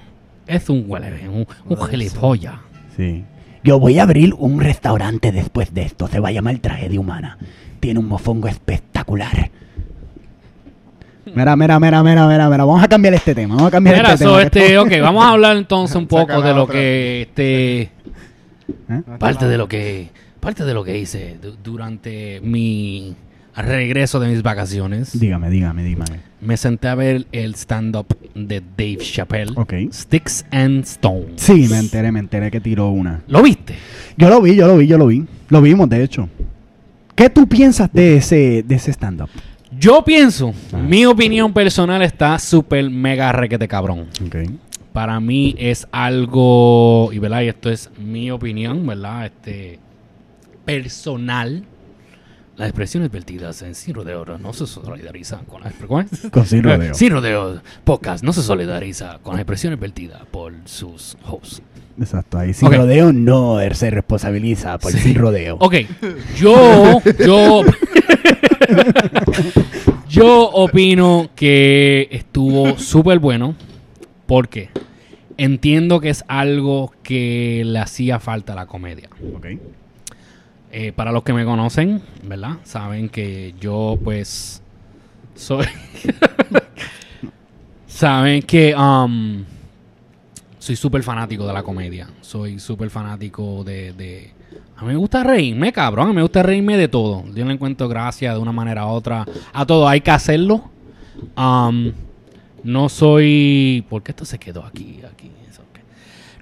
[0.46, 2.54] Es un huele, un, un gilipollas.
[2.96, 3.24] Sí.
[3.64, 6.08] Yo voy a abrir un restaurante después de esto.
[6.08, 7.40] Se va a llamar Tragedia Humana.
[7.80, 9.50] Tiene un mofongo espectacular.
[11.36, 12.66] Mira, mira, mira, mira, mira, mira.
[12.66, 13.56] Vamos a cambiar este tema.
[13.56, 14.44] Vamos a cambiar Mira, este so, tema.
[14.44, 16.74] este, ok, vamos a hablar entonces un poco de lo otra.
[16.76, 19.02] que, este, ¿Eh?
[19.20, 20.10] parte de lo que,
[20.40, 23.16] parte de lo que hice du- durante mi
[23.56, 25.20] regreso de mis vacaciones.
[25.20, 26.20] Dígame, dígame, dígame.
[26.40, 29.74] Me senté a ver el stand-up de Dave Chappelle, Ok.
[29.92, 31.42] Sticks and Stones.
[31.42, 33.22] Sí, me enteré, me enteré que tiró una.
[33.28, 33.74] ¿Lo viste?
[34.18, 35.26] Yo lo vi, yo lo vi, yo lo vi.
[35.50, 36.30] Lo vimos, de hecho.
[37.16, 39.30] ¿Qué tú piensas de ese, de ese stand-up?
[39.72, 40.78] Yo pienso, Ah.
[40.78, 44.08] mi opinión personal está súper mega requete cabrón.
[44.26, 44.36] Ok.
[44.94, 49.26] Para mí es algo, y verdad, y esto es mi opinión, ¿verdad?
[49.26, 49.80] Este
[50.66, 51.64] personal.
[52.56, 56.10] Las expresiones vertidas en Sin Rodeo no se solidarizan con las ¿cómo es?
[56.32, 56.94] Con Sin Rodeo.
[56.96, 61.62] Sin Rodeo Podcast no se solidariza con las expresiones vertidas por sus hosts.
[62.00, 62.74] Exacto, ahí sin Ok.
[62.76, 64.98] rodeo no se responsabiliza por Sí.
[65.00, 65.58] sin rodeo.
[65.60, 65.76] Ok,
[66.36, 67.62] yo, yo,
[70.10, 73.56] yo opino que estuvo súper bueno
[74.26, 74.70] porque
[75.38, 79.10] entiendo que es algo que le hacía falta a la comedia.
[79.36, 79.48] Ok.
[80.72, 82.58] Eh, para los que me conocen, ¿verdad?
[82.64, 84.62] Saben que yo, pues,
[85.34, 85.66] soy...
[87.88, 89.44] Saben que um,
[90.60, 92.08] soy súper fanático de la comedia.
[92.22, 94.32] Soy súper fanático de, de...
[94.76, 96.06] A mí me gusta reírme, cabrón.
[96.06, 97.24] A mí me gusta reírme de todo.
[97.34, 99.26] Yo le encuentro gracia de una manera u otra.
[99.54, 100.70] A todo hay que hacerlo.
[101.36, 103.86] No soy...
[103.90, 105.00] ¿Por qué esto se quedó aquí?
[105.12, 105.32] Aquí.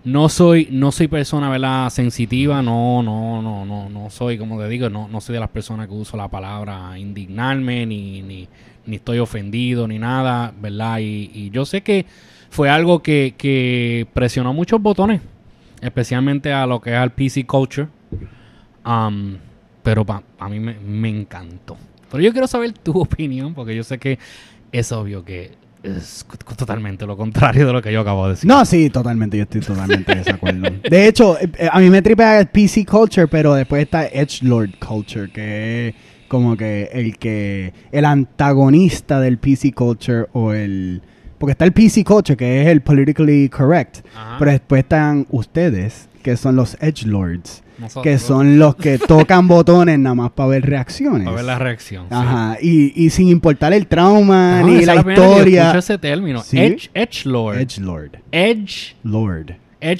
[0.05, 1.89] No soy, no soy persona, ¿verdad?
[1.89, 5.49] Sensitiva, no, no, no, no, no soy, como te digo, no, no soy de las
[5.49, 8.47] personas que uso la palabra indignarme, ni, ni,
[8.85, 10.99] ni estoy ofendido, ni nada, ¿verdad?
[10.99, 12.05] Y, y yo sé que
[12.51, 15.21] fue algo que, que presionó muchos botones,
[15.81, 17.87] especialmente a lo que es al PC culture.
[18.85, 19.37] Um,
[19.83, 21.77] pero pa- a mí me, me encantó.
[22.11, 24.17] Pero yo quiero saber tu opinión, porque yo sé que
[24.71, 25.51] es obvio que
[25.83, 26.25] es
[26.57, 28.47] totalmente lo contrario de lo que yo acabo de decir.
[28.47, 30.69] No, sí, totalmente, yo estoy totalmente de desacuerdo.
[30.89, 34.71] De hecho, eh, eh, a mí me tripea el PC culture, pero después está Edgelord
[34.79, 35.95] culture, que es
[36.27, 41.03] como que el que el antagonista del PC culture o el
[41.37, 44.35] porque está el PC culture que es el politically correct, Ajá.
[44.39, 48.03] pero después están ustedes que son los edgelords, Nosotros.
[48.03, 51.25] que son los que tocan botones nada más para ver reacciones.
[51.25, 52.05] Para ver la reacción.
[52.09, 52.15] sí.
[52.15, 55.61] Ajá, y, y sin importar el trauma ni la yo historia.
[55.63, 56.41] escucho ese término.
[56.41, 56.57] Sí.
[56.59, 57.57] Edge, edge lord.
[57.57, 57.77] Edge.
[57.79, 58.11] Edgelord.
[58.31, 59.55] Edge, Lord.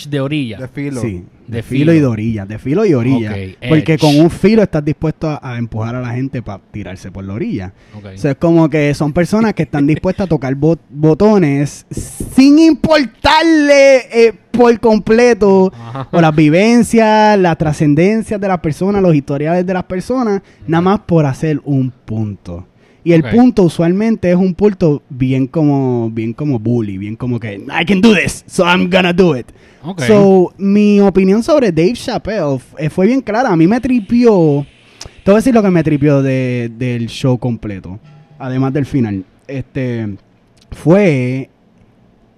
[0.09, 0.57] De orilla.
[0.57, 1.01] De filo.
[1.01, 1.79] Sí, de, De filo.
[1.91, 1.93] filo.
[1.93, 3.35] y de orilla, de filo y orilla.
[3.69, 3.99] Porque edge.
[4.01, 7.33] con un filo estás dispuesto a, a empujar a la gente para tirarse por la
[7.33, 7.73] orilla.
[7.95, 8.05] Ok.
[8.15, 11.85] O sea, es como que son personas que están dispuestas a tocar bot- botones
[12.35, 16.07] sin importarle eh, por completo Ajá.
[16.11, 20.99] o las vivencias, las trascendencias de las personas, los historiales de las personas, nada más
[21.01, 22.65] por hacer un punto.
[23.05, 27.53] Y el punto usualmente es un punto bien como bien como bully, bien como que
[27.55, 29.45] I can do this, so I'm gonna do it.
[29.83, 30.01] Ok.
[30.01, 32.57] So, mi opinión sobre Dave Chappelle
[32.89, 33.51] fue bien clara.
[33.51, 34.65] A mí me tripió.
[35.23, 37.99] Te voy a decir lo que me tripió de- del show completo.
[38.39, 39.23] Además del final.
[39.47, 40.15] Este.
[40.71, 41.49] Fue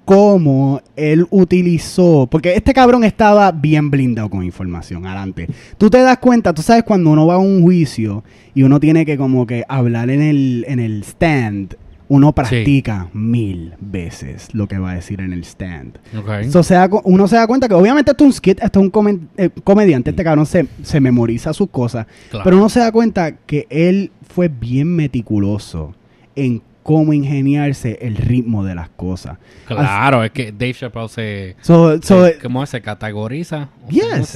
[0.07, 2.27] cómo él utilizó.
[2.31, 5.05] Porque este cabrón estaba bien blindado con información.
[5.05, 5.49] Adelante.
[5.77, 8.23] Tú te das cuenta, tú sabes cuando uno va a un juicio
[8.55, 11.75] y uno tiene que como que hablar en el, en el stand.
[12.07, 15.97] Uno practica mil veces lo que va a decir en el stand.
[16.17, 16.49] Ok.
[16.49, 18.89] So, se da uno se da cuenta que obviamente esto es un skit, esto es
[18.93, 22.45] un eh, comediante, este cabrón se, se memoriza sus cosas, Claro.
[22.45, 25.95] pero uno se da cuenta que él fue bien meticuloso
[26.37, 29.37] en cómo ingeniarse el ritmo de las cosas.
[29.67, 32.69] Claro, es que Dave Chappelle se, So, so, se- ¿cómo es?
[32.69, 33.67] se categoriza.
[33.89, 34.27] yes,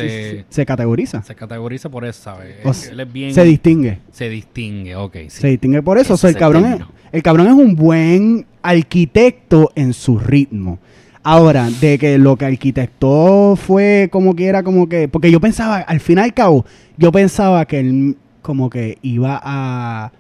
[0.49, 2.58] se, categoriza, se categoriza por eso, ¿sabes?
[2.66, 5.14] O se- él es bien, se distingue, se distingue, ok.
[5.14, 5.30] Sí.
[5.30, 6.16] se distingue por eso.
[6.16, 6.82] Ese So, el, cabrón es,
[7.14, 10.78] el cabrón es un buen arquitecto en su ritmo.
[11.24, 15.08] Ahora, de que lo que arquitectó fue como que era como que.
[15.08, 16.66] Porque yo pensaba, al fin y al cabo,
[16.97, 20.12] yo pensaba que él como que iba a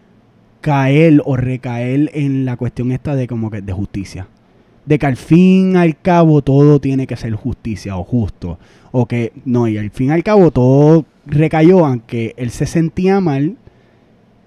[0.61, 4.27] caer o recaer en la cuestión esta de como que de justicia.
[4.85, 8.57] De que al fin al cabo todo tiene que ser justicia o justo.
[8.91, 13.57] O que no, y al fin al cabo todo recayó aunque él se sentía mal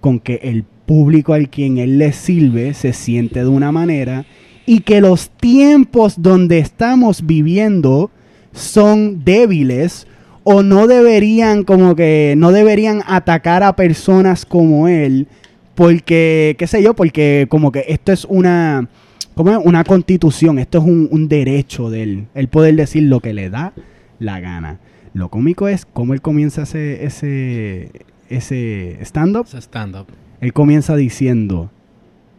[0.00, 4.26] con que el público al quien él le sirve se siente de una manera
[4.66, 8.10] y que los tiempos donde estamos viviendo
[8.52, 10.06] son débiles
[10.42, 15.26] o no deberían como que no deberían atacar a personas como él
[15.74, 18.88] porque qué sé yo porque como que esto es una
[19.34, 19.58] como es?
[19.64, 23.50] una constitución esto es un, un derecho de él el poder decir lo que le
[23.50, 23.72] da
[24.18, 24.78] la gana
[25.12, 27.90] lo cómico es cómo él comienza ese ese
[28.28, 30.06] ese stand up Ese stand-up.
[30.40, 31.70] él comienza diciendo,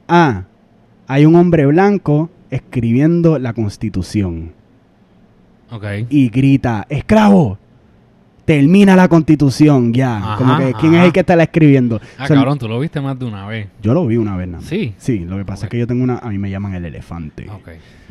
[0.07, 0.43] ah,
[1.07, 4.51] hay un hombre blanco escribiendo la constitución
[5.71, 5.83] Ok.
[6.09, 7.57] y grita, esclavo,
[8.45, 10.17] termina la constitución ya.
[10.17, 11.99] Ajá, como que, ¿quién es el que está la escribiendo?
[12.17, 13.67] Ah, O sea, cabrón, tú lo viste más de una vez.
[13.81, 14.69] Yo lo vi una vez nada más.
[14.69, 14.93] Sí.
[14.97, 17.47] Sí, lo que pasa es que yo tengo una, a mí me llaman el elefante.
[17.49, 17.69] Ok.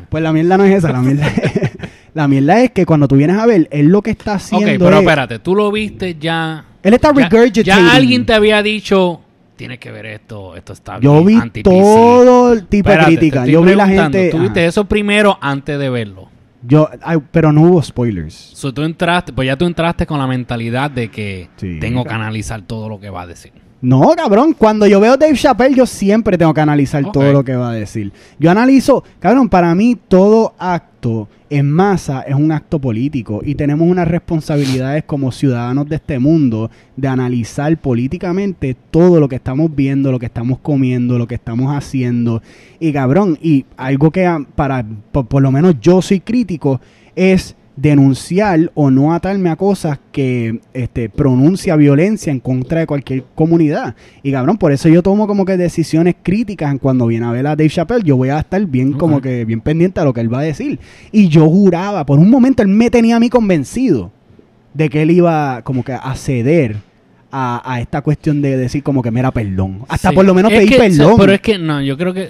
[0.09, 1.25] Pues la mierda no es esa, la mierda,
[2.13, 4.77] la mierda es que cuando tú vienes a ver, él lo que está haciendo Ok,
[4.77, 6.65] pero es- espérate, tú lo viste ya.
[6.83, 7.63] Él está regurgitating.
[7.63, 9.21] Ya alguien te había dicho,
[9.55, 11.63] tienes que ver esto, esto está Yo bien, vi anti-PC".
[11.63, 13.45] todo el tipo Espérate, de crítica.
[13.47, 14.29] Yo vi la gente.
[14.29, 14.69] Tú viste ajá.
[14.69, 16.27] eso primero antes de verlo.
[16.67, 18.33] Yo, ay, pero no hubo spoilers.
[18.33, 21.79] So, tú entraste, pues ya tú entraste con la mentalidad de que Sí.
[21.79, 23.51] tengo que analizar todo lo que va a decir.
[23.85, 27.55] No, cabrón, cuando yo veo Dave Chappelle, yo siempre tengo que analizar todo lo que
[27.55, 28.11] va a decir.
[28.39, 33.87] Yo analizo, cabrón, para mí todo acto en masa es un acto político y tenemos
[33.87, 40.11] unas responsabilidades como ciudadanos de este mundo de analizar políticamente todo lo que estamos viendo,
[40.11, 42.41] lo que estamos comiendo, lo que estamos haciendo.
[42.79, 46.81] Y cabrón, y algo que ah, para, por, por lo menos yo soy crítico,
[47.15, 53.23] es denunciar o no atarme a cosas que este, pronuncia violencia en contra de cualquier
[53.35, 53.95] comunidad.
[54.23, 57.45] Y cabrón, por eso yo tomo como que decisiones críticas en cuando viene a ver
[57.47, 58.03] a Dave Chappelle.
[58.03, 60.43] Yo voy a estar bien como que bien pendiente a lo que él va a
[60.43, 60.79] decir.
[61.11, 64.11] Y yo juraba, por un momento él me tenía a mí convencido
[64.73, 66.77] de que él iba como que a ceder
[67.31, 69.79] a, a esta cuestión de decir como que mira perdón.
[69.89, 70.15] Hasta Sí.
[70.15, 71.15] por lo menos Es pedir que, perdón.
[71.17, 72.29] Pero es que no, yo creo que.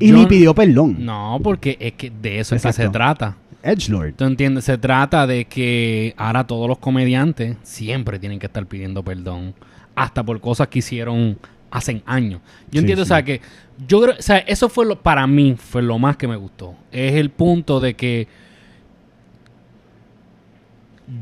[0.00, 0.96] y yo- ni pidió perdón.
[1.04, 3.36] No, porque es que de eso es que se trata.
[3.62, 4.14] Edgelord.
[4.14, 4.64] ¿Tú entiendes?
[4.64, 9.54] Se trata de que ahora todos los comediantes siempre tienen que estar pidiendo perdón.
[9.94, 11.38] Hasta por cosas que hicieron
[11.70, 12.40] hace años.
[12.70, 13.10] Yo Sí, entiendo, sí.
[13.10, 13.40] o sea, que
[13.86, 16.74] yo creo, o sea, eso fue lo, para mí, fue lo más que me gustó.
[16.90, 18.26] Es el punto de que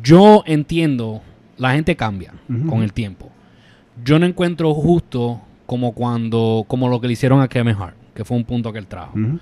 [0.02, 1.22] yo entiendo,
[1.56, 2.34] la gente cambia
[2.68, 3.30] con el tiempo.
[4.04, 8.24] Yo no encuentro justo como cuando, como lo que le hicieron a Kevin Hart, que
[8.24, 9.14] fue un punto que él trajo.
[9.18, 9.38] O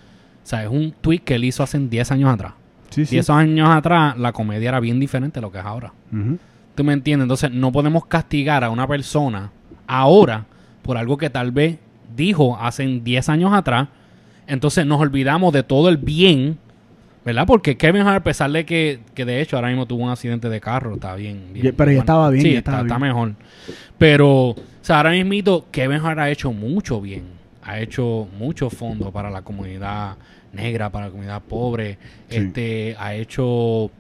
[0.49, 2.55] sea, es un tweet que él hizo hace 10 años atrás.
[2.97, 3.14] Sí, sí.
[3.16, 5.92] 10 años atrás la comedia era bien diferente de lo que es ahora.
[6.12, 6.38] Ujú.
[6.74, 7.24] ¿Tú me entiendes?
[7.24, 9.51] Entonces no podemos castigar a una persona
[9.86, 10.47] ahora
[10.82, 11.78] por algo que tal vez
[12.16, 13.88] dijo hace 10 años atrás.
[14.47, 16.59] Entonces nos olvidamos de todo el bien,
[17.24, 17.47] ¿verdad?
[17.47, 20.49] Porque Kevin Hart, a pesar de que, que de hecho ahora mismo tuvo un accidente
[20.49, 21.53] de carro, está bien.
[21.76, 23.09] pero ya estaba bien, Sí, ya está, estaba está bien.
[23.09, 23.32] mejor.
[23.99, 27.24] Pero, o sea, ahora mismo Kevin Hart ha hecho mucho bien.
[27.62, 30.16] Ha hecho mucho fondo para la comunidad
[30.57, 31.99] negra, para la comunidad pobre.
[32.29, 32.37] Sí.
[32.39, 33.91] Este, ha hecho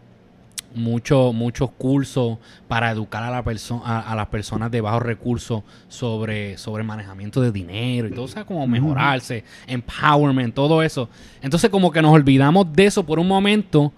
[0.74, 2.36] mucho, muchos cursos
[2.68, 7.40] para educar a, la perso- a, a las personas de bajos recursos sobre, sobre manejamiento
[7.40, 11.08] de dinero y todo, o sea, como mejorarse, empowerment, todo eso.
[11.40, 13.92] Entonces como que nos olvidamos de eso por un momento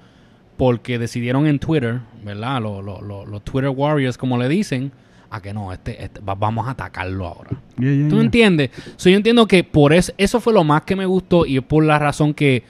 [0.57, 2.61] porque decidieron en Twitter, ¿verdad?
[2.63, 4.93] Los, los- los- los Twitter Warriors, como le dicen,
[5.31, 7.51] a que no, este, este- va- vamos a atacarlo ahora.
[7.77, 8.21] ¿Tú ya.
[8.21, 8.71] entiendes?
[8.97, 11.63] So, yo entiendo que por eso, eso fue lo más que me gustó y es
[11.65, 12.63] por la razón que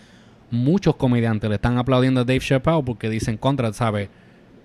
[0.50, 4.08] muchos comediantes le están aplaudiendo a Dave Chappelle porque dicen contra, ¿sabes?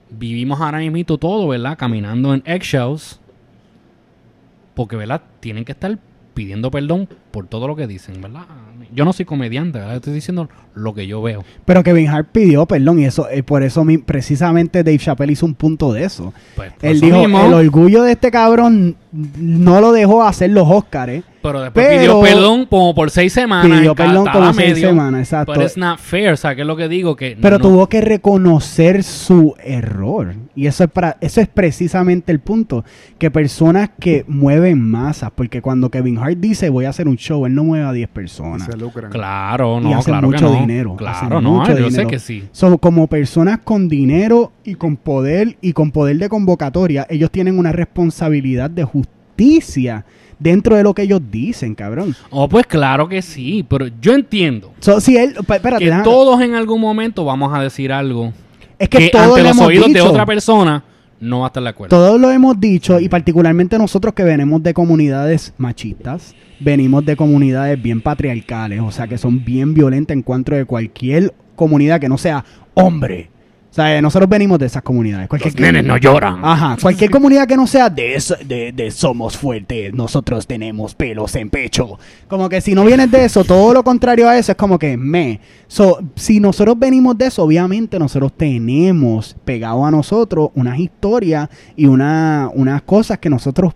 [0.10, 1.78] Vivimos ahora mismo todo, ¿verdad?
[1.78, 3.20] Caminando en eggshells
[4.74, 5.22] porque, ¿verdad?
[5.40, 5.98] Tienen que estar
[6.34, 8.44] pidiendo perdón por todo lo que dicen, ¿verdad?
[8.94, 9.96] Yo no soy comediante, ¿verdad?
[9.96, 11.44] Estoy diciendo lo que yo veo.
[11.66, 15.48] Pero Kevin Hart pidió perdón y eso, eh, por eso mi- precisamente Dave Chappelle hizo
[15.48, 16.32] un punto de eso.
[16.56, 20.68] Pues, Él eso dijo, mismo, el orgullo de este cabrón no lo dejó hacer los
[20.70, 21.24] Oscars.
[21.42, 23.80] pero después pero- pidió perdón como por seis semanas.
[23.80, 25.54] Pidió perdón como seis medio, semanas, exacto.
[25.54, 27.36] Pero it's not fair, o sea, que es lo que digo que...
[27.42, 30.36] Pero no- tuvo que reconocer su error.
[30.56, 32.86] Y eso es, para, eso es precisamente el punto.
[33.18, 37.46] Que personas que mueven masas, porque cuando Kevin Hart dice voy a hacer un show,
[37.46, 38.66] él no mueve a 10 Y personas.
[38.66, 39.12] se lucran.
[39.12, 40.60] Claro, Y no, hacen claro mucho que no.
[40.60, 42.44] dinero, Claro, hacen no, mucho yo sé que sí.
[42.52, 47.58] Son como personas con dinero y con poder y con poder de convocatoria, ellos tienen
[47.58, 50.06] una responsabilidad de justicia
[50.40, 52.16] dentro de lo que ellos dicen, cabrón.
[52.30, 56.04] Oh, pues claro que sí, pero yo entiendo So, si él, pa- espérate, que déjame-
[56.04, 58.34] todos en algún momento vamos a decir algo
[58.78, 60.84] es que, que, todos ante lo los hemos oídos de otra persona
[61.24, 61.96] no va a estar acuerdo.
[61.96, 67.82] Todos lo hemos dicho y particularmente nosotros que venimos de comunidades machistas, venimos de comunidades
[67.82, 72.18] bien patriarcales, o sea que son bien violentas en cuanto de cualquier comunidad que no
[72.18, 72.44] sea
[72.74, 73.30] hombre.
[73.74, 75.28] O sea, nosotros venimos de esas comunidades.
[75.28, 76.46] Cualquier Los nenes no lloran.
[76.46, 81.36] Ajá, cualquier comunidad que no sea de, eso- de, de somos fuertes, nosotros tenemos pelos
[81.36, 81.98] en pecho.
[82.28, 84.96] Como que si no vienes de eso, todo lo contrario a eso es como que
[84.96, 85.40] me.
[85.68, 91.88] So, si nosotros venimos de eso, obviamente nosotros tenemos pegado a nosotros unas historias y
[91.88, 93.74] una, unas cosas que nosotros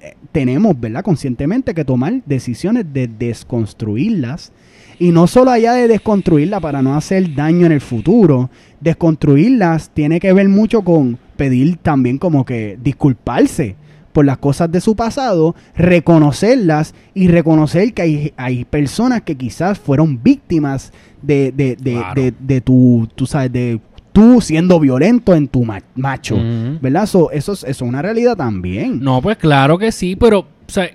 [0.00, 1.02] eh, tenemos, ¿verdad?
[1.04, 4.50] Conscientemente que tomar decisiones de desconstruirlas.
[4.98, 8.48] Y no solo allá de desconstruirla para no hacer daño en el futuro,
[8.80, 13.76] desconstruirlas tiene que ver mucho con pedir también como que disculparse
[14.12, 19.78] por las cosas de su pasado, reconocerlas y reconocer que hay, hay personas que quizás
[19.78, 22.22] fueron víctimas de, de, de, Claro.
[22.22, 23.78] de, de tu, tú sabes, de
[24.12, 26.38] tú siendo violento en tu ma- macho.
[26.80, 27.04] ¿verdad?
[27.06, 29.00] So, eso, es, eso es una realidad también.
[29.00, 30.88] No, pues claro que sí, pero, o sea,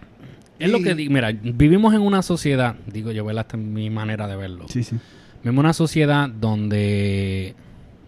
[0.66, 1.14] es lo que digo.
[1.14, 3.46] Mira, vivimos en una sociedad, digo yo, ¿verdad?
[3.48, 4.66] Esta es mi manera de verlo.
[4.70, 4.96] Sí, sí.
[5.44, 7.56] Vemos una sociedad donde,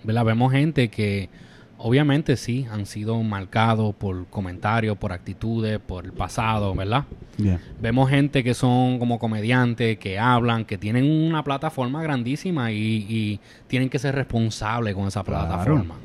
[0.03, 0.25] ¿verdad?
[0.25, 1.29] Vemos gente que
[1.77, 7.05] obviamente sí han sido marcados por comentarios, por actitudes, por el pasado, ¿verdad?
[7.37, 7.59] Yeah.
[7.81, 12.77] Vemos gente que son como comediantes, que hablan, que tienen una plataforma grandísima y,
[13.09, 15.47] y tienen que ser responsables con esa Claro.
[15.47, 15.95] plataforma.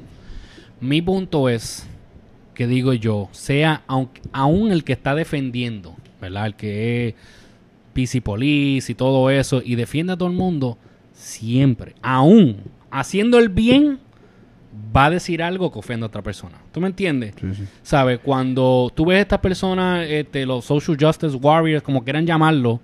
[0.80, 1.86] Mi punto es
[2.54, 6.46] que digo yo, sea aunque, aún el que está defendiendo, ¿verdad?
[6.46, 7.14] El que es
[7.92, 10.78] PC Police y todo eso y defiende a todo el mundo,
[11.12, 12.58] siempre, aún
[12.90, 13.98] haciendo el bien,
[14.96, 16.58] va a decir algo que ofenda a otra persona.
[16.72, 17.34] ¿Tú me entiendes?
[17.40, 17.64] Sí, sí.
[17.82, 18.20] ¿Sabes?
[18.20, 22.80] Cuando tú ves estas personas, este, los social justice warriors, como quieran llamarlo,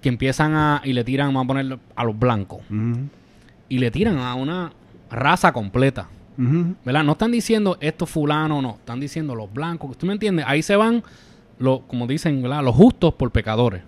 [0.00, 2.60] que empiezan a y le tiran, vamos a ponerlo a los blancos,
[3.68, 4.72] y le tiran a una
[5.10, 6.08] raza completa.
[6.38, 7.02] ¿Verdad?
[7.02, 8.72] No están diciendo esto fulano, no.
[8.72, 9.96] Están diciendo los blancos.
[9.96, 10.44] ¿Tú me entiendes?
[10.46, 11.02] Ahí se van,
[11.58, 12.62] los, como dicen, ¿verdad?
[12.62, 13.82] Los justos por pecadores.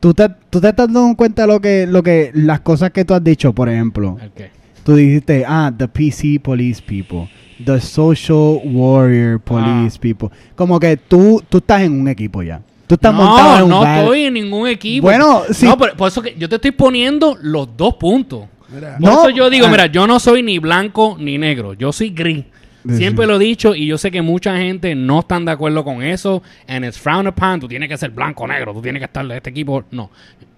[0.00, 3.04] ¿Tú te, tú te estás dando cuenta de lo que, lo que, las cosas que
[3.04, 4.16] tú has dicho, por ejemplo.
[4.22, 4.50] ¿El qué?
[4.84, 7.28] Tú dijiste, ah, the PC police people,
[7.64, 10.00] the social warrior police Ah.
[10.00, 10.28] people.
[10.54, 12.62] Como que tú, tú estás en un equipo ya.
[12.86, 15.02] Tú estás no, montado en un no bar- estoy en ningún equipo.
[15.08, 15.66] Bueno, sí.
[15.66, 18.44] No, pero por eso que yo te estoy poniendo los dos puntos.
[18.72, 19.70] Mira, Por No, eso yo digo, ah.
[19.70, 22.44] mira, yo no soy ni blanco ni negro, yo soy gris.
[22.88, 26.02] Siempre lo he dicho y yo sé que mucha gente no están de acuerdo con
[26.02, 26.42] eso.
[26.66, 27.60] And it's frowned upon.
[27.60, 28.72] Tú tienes que ser blanco o negro.
[28.72, 29.84] Tú tienes que estar de este equipo.
[29.90, 30.10] No.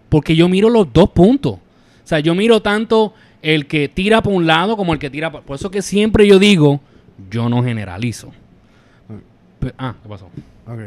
[0.08, 1.54] Porque yo miro los dos puntos.
[1.54, 1.60] O
[2.04, 5.42] sea, yo miro tanto el que tira por un lado como el que tira por...
[5.42, 6.80] Por eso que siempre yo digo,
[7.30, 8.30] yo no generalizo.
[9.58, 10.26] Pe- ah, ¿qué pasó?
[10.66, 10.80] Ok.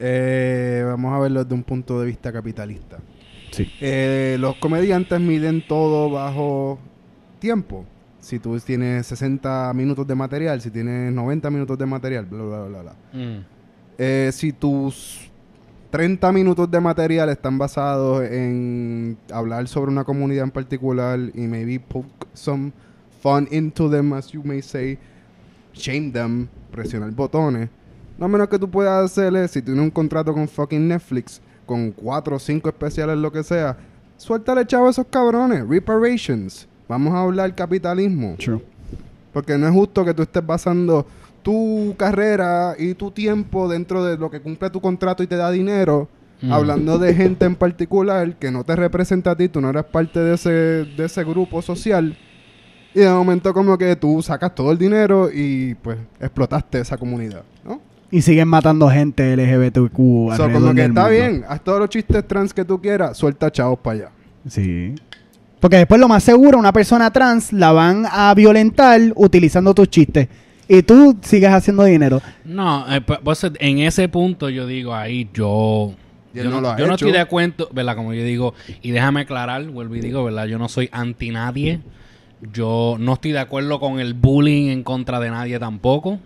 [0.00, 2.98] Eh, vamos a verlo desde un punto de vista capitalista.
[3.50, 3.70] Sí.
[3.80, 6.78] Eh, los comediantes miden todo bajo
[7.38, 7.84] tiempo.
[8.20, 12.64] Si tú tienes 60 minutos de material, si tienes 90 minutos de material, bla, bla,
[12.64, 12.92] bla, bla.
[13.12, 13.44] Mm.
[13.98, 15.30] Eh, si tus
[15.90, 21.80] 30 minutos de material están basados en hablar sobre una comunidad en particular y maybe
[21.80, 22.72] poke some
[23.20, 24.98] fun into them, as you may say,
[25.72, 27.68] shame them, presionar botones.
[28.18, 32.36] No menos que tú puedas hacerle, si tienes un contrato con fucking Netflix, con cuatro
[32.36, 33.76] o cinco especiales, lo que sea,
[34.16, 35.66] suéltale chavo a esos cabrones.
[35.66, 36.68] Reparations.
[36.90, 38.34] Vamos a hablar capitalismo.
[38.36, 38.60] True.
[39.32, 41.06] Porque no es justo que tú estés basando
[41.42, 45.50] tu carrera y tu tiempo dentro de lo que cumple tu contrato y te da
[45.52, 46.08] dinero,
[46.42, 46.52] Mm.
[46.52, 50.18] hablando de gente en particular que no te representa a ti, tú no eres parte
[50.20, 52.16] de ese, de ese grupo social.
[52.94, 57.42] Y de momento como que tú sacas todo el dinero y pues explotaste esa comunidad,
[57.64, 57.80] ¿no?
[58.10, 61.08] Y siguen matando gente LGBTQ So, alrededor como que está mundo.
[61.10, 64.10] bien, haz todos los chistes trans que tú quieras, suelta chavos para allá.
[64.48, 64.94] Sí.
[65.60, 70.28] Porque después lo más seguro, una persona trans la van a violentar utilizando tus chistes.
[70.66, 72.22] Y tú sigues haciendo dinero.
[72.44, 75.94] No, eh, por eso en ese punto yo digo ahí yo...
[76.32, 77.06] Yo, no no, lo ha yo no hecho.
[77.06, 77.96] estoy de acuerdo, ¿verdad?
[77.96, 80.46] Como yo digo, y déjame aclarar, vuelvo y digo, ¿verdad?
[80.46, 81.80] Yo no soy anti nadie.
[82.52, 86.20] Yo no estoy de acuerdo con el bullying en contra de nadie tampoco.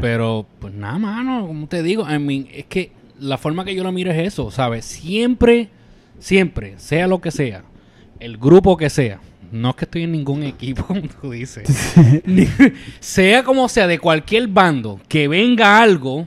[0.00, 2.90] Pero, pues nada, mano, como te digo, I mean, es que
[3.20, 4.84] la forma que yo lo miro es eso, ¿sabes?
[4.84, 5.68] Siempre,
[6.18, 7.62] siempre, sea lo que sea,
[8.20, 9.20] el grupo que sea,
[9.52, 11.94] no es que estoy en ningún equipo, como tú dices,
[12.24, 12.48] Ni-
[13.00, 16.26] sea como sea, de cualquier bando, que venga algo,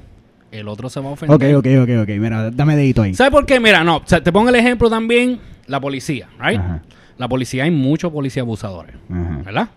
[0.51, 1.35] el otro se va a ofender.
[1.35, 2.09] Ok, ok, ok, ok.
[2.19, 3.13] Mira, dame dedito ahí.
[3.13, 3.59] ¿Sabes por qué?
[3.59, 6.59] Mira, no, o sea, te pongo el ejemplo también, la policía, ¿right?
[6.59, 6.81] Ajá.
[7.17, 9.41] La policía hay muchos policías abusadores, Ajá.
[9.45, 9.69] ¿verdad?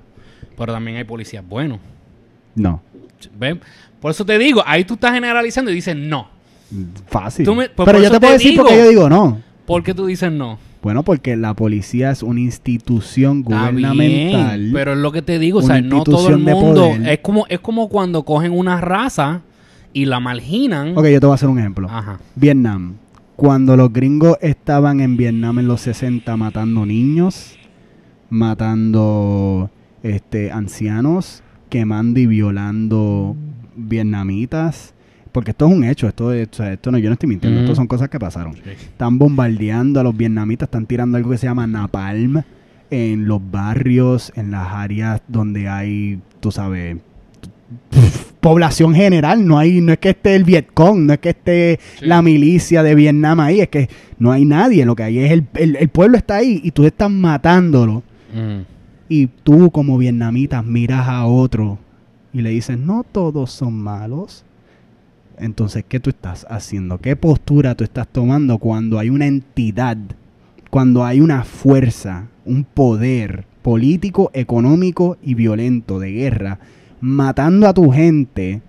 [0.57, 1.79] Pero también hay policías buenos.
[2.55, 2.81] No.
[3.39, 3.61] ¿Ven?
[4.01, 6.29] Por eso te digo, ahí tú estás generalizando y dices no.
[7.09, 7.45] Fácil.
[7.45, 8.63] Tú me- pues Pero yo eso te puedo te decir digo.
[8.65, 9.41] porque yo digo no.
[9.67, 10.59] ¿Por qué tú dices no?
[10.83, 14.61] Bueno, porque la policía es una institución gubernamental.
[14.61, 16.87] bien, pero es lo que te digo, o sea, no todo el mundo.
[17.07, 19.43] Es como, es como cuando cogen una raza
[19.93, 20.99] y la marginan.
[20.99, 21.89] Ok, yo te voy a hacer un ejemplo.
[21.89, 22.19] Ajá.
[22.35, 22.95] Vietnam.
[23.37, 27.57] Cuando los gringos estaban en Vietnam en los 60 matando niños,
[28.29, 29.71] matando
[30.03, 33.37] este ancianos, quemando y violando
[33.77, 34.95] vietnamitas,
[35.33, 37.59] porque esto es un hecho, esto, es- o sea, esto no, yo no estoy mintiendo,
[37.61, 37.65] Ujú.
[37.65, 38.55] esto son cosas que pasaron.
[38.67, 42.43] Están bombardeando a los vietnamitas, están tirando algo que se llama napalm
[42.91, 46.99] en los barrios, en las áreas donde hay, tú sabes,
[48.41, 52.07] población general, no hay, no es que esté el Vietcong, no es que esté Sí.
[52.07, 55.47] la milicia de Vietnam ahí, es que no hay nadie, lo que hay es el,
[55.55, 58.03] el, el pueblo está ahí y tú estás matándolo
[58.35, 58.63] Mm.
[59.11, 61.79] y tú como vietnamita miras a otro
[62.33, 64.45] y le dices, no todos son malos.
[65.43, 66.99] Entonces, ¿qué tú estás haciendo?
[66.99, 69.97] ¿Qué postura tú estás tomando cuando hay una entidad,
[70.71, 76.59] cuando hay una fuerza, un poder político, económico y violento de guerra,
[77.01, 78.63] matando a tu gente?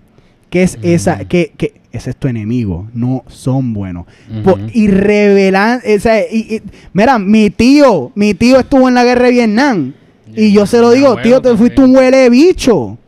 [0.50, 1.18] ¿Qué es esa?
[1.28, 4.06] ¿Qué, qué- ese es tu enemigo, no son buenos.
[4.72, 6.62] Y revelan, o sea, y- y-
[6.92, 9.92] mira, mi tío, mi tío estuvo en la guerra de Vietnam.
[10.34, 12.98] Y yo se lo digo, tío, te fuiste un huele bicho.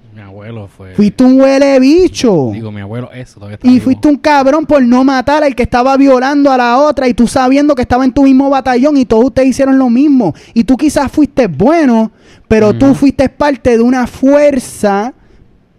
[0.49, 0.95] Abuelo fue.
[0.95, 2.51] Fuiste un huele bicho.
[2.53, 3.85] Digo, mi abuelo, eso todavía está Y vivo.
[3.85, 7.27] fuiste un cabrón por no matar al que estaba violando a la otra y tú
[7.27, 10.35] sabiendo que estaba en tu mismo batallón y todos ustedes hicieron lo mismo.
[10.55, 12.11] Y tú quizás fuiste bueno,
[12.49, 15.13] pero tú fuiste parte de una fuerza,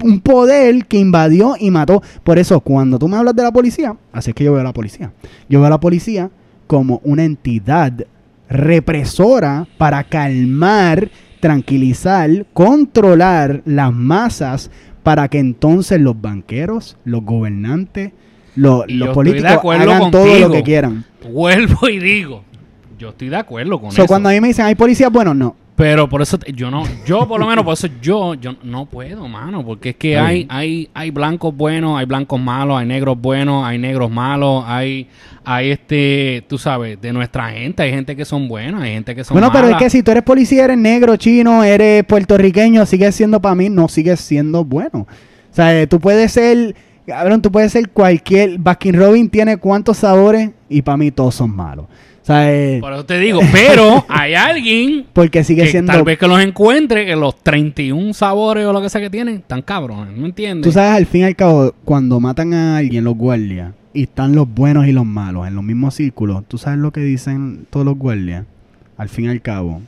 [0.03, 2.03] un poder que invadió y mató.
[2.24, 4.65] Por eso, cuando tú me hablas de la policía, así es que yo veo a
[4.65, 5.11] la policía.
[5.47, 6.30] Yo veo a la policía
[6.68, 7.93] como una entidad
[8.49, 11.09] represora para calmar,
[11.39, 14.71] tranquilizar, controlar las masas
[15.03, 18.11] para que entonces los banqueros, los gobernantes,
[18.55, 21.05] los políticos hagan todo lo que quieran.
[21.31, 22.43] Vuelvo y digo,
[22.97, 24.07] yo estoy de acuerdo con So, eso.
[24.07, 25.55] cuando a mí me dicen, hay policías buenos, no.
[25.78, 28.88] Pero por eso te- yo no, yo por lo menos por eso yo, yo no
[28.88, 33.15] puedo, mano, porque es que hay, hay, hay blancos buenos, hay blancos malos, hay negros
[33.21, 35.07] buenos, hay negros malos, hay,
[35.45, 39.23] hay este, tú sabes, de nuestra gente, hay gente que son buenas, hay gente que
[39.23, 43.13] son Bueno, pero es que si tú eres policía, eres negro, chino, eres puertorriqueño, sigues
[43.13, 45.01] siendo para mí, no sigues siendo bueno.
[45.51, 46.75] O sea, eh, tú puedes ser,
[47.05, 48.57] cabrón, tú puedes ser cualquier.
[48.57, 51.86] Baskin Robin tiene cuántos sabores y para mí todos son malos.
[52.28, 55.93] Sea, eh, Por eso te digo, pero hay alguien porque sigue que siendo.
[55.93, 59.36] tal vez que los encuentre, que los 31 sabores o lo que sea que tienen,
[59.36, 60.63] están cabrones, ¿no entiendes?
[60.65, 64.36] Tú sabes, al fin y al cabo, cuando matan a alguien, los guardias, y están
[64.36, 67.86] los buenos y los malos en los mismos círculos, tú sabes lo que dicen todos
[67.86, 68.43] los guardias.
[68.97, 69.82] Al fin y al cabo,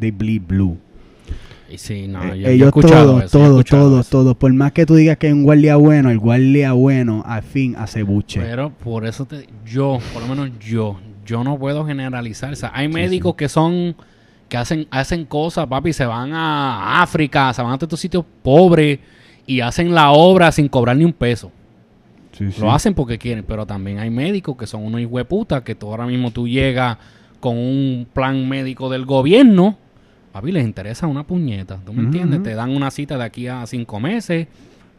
[0.00, 0.76] they bleed blue.
[1.70, 4.08] Y sí, no, Eh, yo- yo he ellos escuchado todos, eso, yo he todos, todos,
[4.08, 4.36] todos.
[4.36, 7.76] Por más que tú digas que hay un guardia bueno, el guardia bueno al fin
[7.78, 8.40] hace buche.
[8.40, 10.98] Pero por eso te, yo, por lo menos yo,
[11.28, 12.52] yo no puedo generalizar.
[12.52, 13.94] O sea, hay médicos que son,
[14.48, 18.98] que hacen, hacen cosas, papi, se van a África, se van a estos sitios pobres
[19.46, 21.52] y hacen la obra sin cobrar ni un peso.
[22.32, 22.46] Sí.
[22.58, 26.06] Lo hacen porque quieren, pero también hay médicos que son unos hueputas que tú ahora
[26.06, 26.96] mismo tú llegas
[27.40, 29.76] con un plan médico del gobierno,
[30.32, 31.78] papi, les interesa una puñeta.
[31.84, 32.42] ¿Tú me entiendes?
[32.42, 34.48] Te dan una cita de aquí a cinco meses,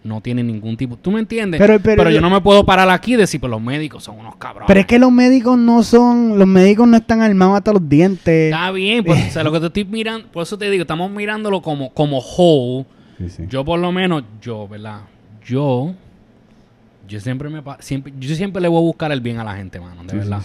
[0.03, 0.95] no tienen ningún tipo.
[0.95, 1.59] ¿Tú me entiendes?
[1.59, 4.17] Pero- Pero, pero- yo no me puedo parar aquí y decir, pues los médicos son
[4.19, 4.67] unos cabrones.
[4.67, 8.51] Pero es que los médicos no son, los médicos no están armados hasta los dientes.
[8.53, 11.11] Está bien, pues, o sea, lo que te estoy mirando, por eso te digo, estamos
[11.11, 12.85] mirándolo como, como whole.
[13.17, 13.43] Sí, sí.
[13.49, 15.01] Yo por lo menos, yo, ¿verdad?
[15.45, 15.93] Yo,
[17.07, 19.79] yo siempre me, siempre, yo siempre le voy a buscar el bien a la gente,
[19.79, 20.41] mano, de Sí, verdad.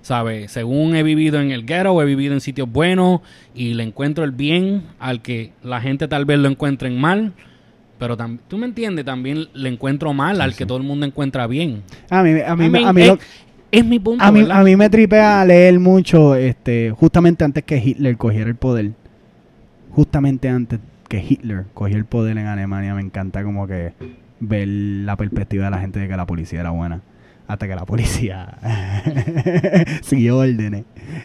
[0.00, 0.52] ¿Sabes?
[0.52, 3.20] Según he vivido en el ghetto, he vivido en sitios buenos
[3.54, 7.32] y le encuentro el bien al que la gente tal vez lo encuentren mal.
[7.98, 8.16] Pero
[8.48, 11.82] tú me entiendes, también le encuentro mal al que todo el mundo encuentra bien.
[12.10, 13.18] A mí, a mí, I mean, a mí, es, lo-
[13.70, 17.78] es mi punto, a mí, a mí me tripea leer mucho, este, justamente antes que
[17.78, 18.92] Hitler cogiera el poder.
[19.90, 23.92] Justamente antes que Hitler cogiera el poder en Alemania, me encanta como que
[24.40, 27.00] ver la perspectiva de la gente de que la policía era buena.
[27.46, 28.56] Hasta que la policía
[30.02, 30.84] siguió órdenes.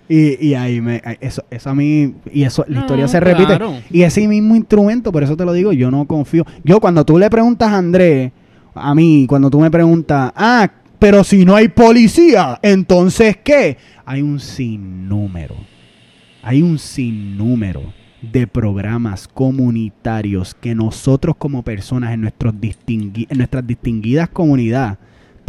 [0.10, 3.46] Y, y ahí me, eso, eso a mí, y eso, la No, historia se repite.
[3.46, 3.76] claro.
[3.90, 6.46] Y ese mismo instrumento, por eso te lo digo, yo no confío.
[6.64, 8.32] Yo cuando tú le preguntas a Andrés,
[8.76, 13.78] a mí, cuando tú me preguntas, ah, pero si no hay policía, entonces ¿qué?
[14.06, 15.56] Hay un sinnúmero,
[16.44, 23.66] hay un sinnúmero de programas comunitarios que nosotros como personas en, nuestros distingui- en nuestras
[23.66, 24.98] distinguidas comunidades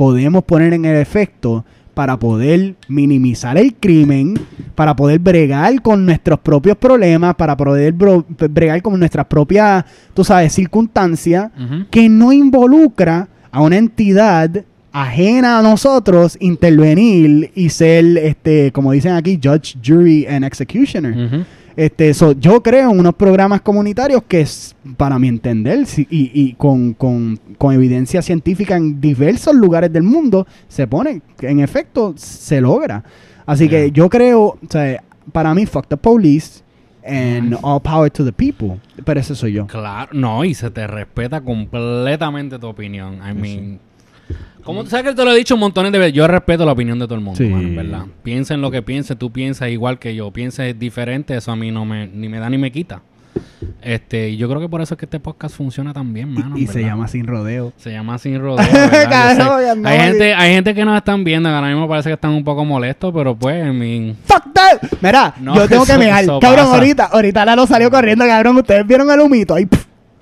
[0.01, 4.33] podemos poner en el efecto para poder minimizar el crimen,
[4.75, 9.85] para poder bregar con nuestros propios problemas, para poder bregar con nuestras propias,
[10.15, 11.51] tú sabes, circunstancias,
[11.91, 19.13] que no involucra a una entidad ajena a nosotros intervenir y ser, este, como dicen
[19.13, 21.13] aquí, judge, jury and executioner.
[21.13, 21.45] Ujú.
[21.77, 26.31] Este, so, yo creo en unos programas comunitarios que, es, para mi entender, si- y,
[26.35, 32.15] y con, con- con evidencia científica en diversos lugares del mundo, se pone, en efecto,
[32.17, 33.05] se logra.
[33.47, 33.85] Así Yeah.
[33.87, 35.03] que yo creo, o sea,
[35.33, 36.63] para mí, fuck the police
[37.05, 38.79] and all power to the people.
[39.05, 39.67] Pero ese soy yo.
[39.67, 43.15] Claro, no, y se te respeta completamente tu opinión.
[43.29, 43.81] I mean,
[44.65, 46.73] como tú sabes que te lo he dicho un montón de veces, yo respeto la
[46.73, 47.45] opinión de todo el mundo, Sí.
[47.49, 48.05] mano, en ¿verdad?
[48.23, 51.71] Piensa en lo que pienses, tú piensas igual que yo, pienses diferente, eso a mí
[51.71, 53.03] no me, ni me da ni me quita.
[53.81, 56.59] Este, y yo creo que por eso es que este podcast funciona tan bien, mano.
[56.59, 57.73] y en se llama Sin Rodeo.
[57.77, 58.67] Se llama Sin Rodeo.
[59.77, 62.33] no, hay, gente, hay gente que nos están viendo, que ahora mismo parece que están
[62.33, 64.79] un poco molestos, pero pues, I mean, Fuck that.
[65.01, 66.23] Mira, No, yo tengo que eso- mear.
[66.25, 66.75] eso Cabrón, pasa.
[66.77, 68.57] ahorita, ahorita Lalo salió corriendo, cabrón.
[68.59, 69.67] Ustedes vieron el humito ahí.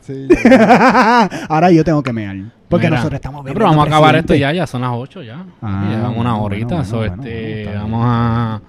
[0.03, 0.29] Sí,
[1.49, 2.37] Ahora yo tengo que mear.
[2.69, 3.59] Porque Mira, nosotros estamos viendo.
[3.59, 5.45] Pero vamos a acabar esto ya, ya son las 8 ya.
[5.63, 6.67] Ah, Llevamos una horita.
[6.77, 8.61] bueno, so, bueno, este, vamos a.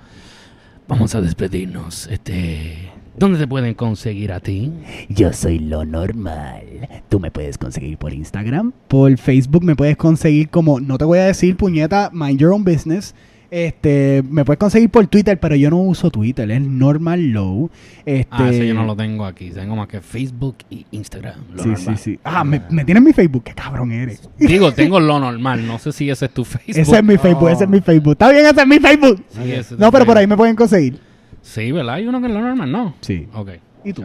[0.87, 2.07] Vamos a despedirnos.
[2.07, 2.91] Este.
[3.17, 4.71] ¿Dónde te pueden conseguir a ti?
[5.09, 6.61] Yo soy lo normal.
[7.09, 11.19] Tú me puedes conseguir por Instagram, por Facebook me puedes conseguir como, no te voy
[11.19, 13.13] a decir puñeta, mind your own business.
[13.51, 17.69] Este, me puedes conseguir por Twitter, pero yo no uso Twitter, es normal low.
[18.05, 19.49] Este, Ah, eso yo no lo tengo aquí.
[19.49, 21.39] Tengo más que Facebook y Instagram.
[21.53, 21.97] lo Sí, normal.
[21.97, 22.19] sí, sí.
[22.23, 24.21] Ah, me, me tienes mi Facebook, qué cabrón eres.
[24.37, 25.65] Digo, tengo lo normal.
[25.65, 26.77] No sé si ese es tu Facebook.
[26.77, 28.11] Ese es mi Facebook, ese es mi Facebook.
[28.13, 29.23] Está bien, ese es mi Facebook.
[29.29, 30.99] Sí, ese es tu No, pero por ahí me pueden conseguir.
[31.41, 31.95] Sí, ¿verdad?
[31.95, 32.95] Hay uno que es lo normal, ¿no?
[33.01, 33.27] Sí.
[33.33, 33.49] Ok.
[33.83, 34.03] ¿Y tú?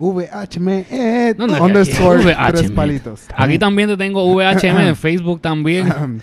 [0.00, 2.52] VHM eh, ¿Dónde es underscore aquí?
[2.52, 2.74] tres VHM.
[2.74, 3.22] palitos.
[3.36, 5.88] Aquí también te tengo VHM en Facebook también.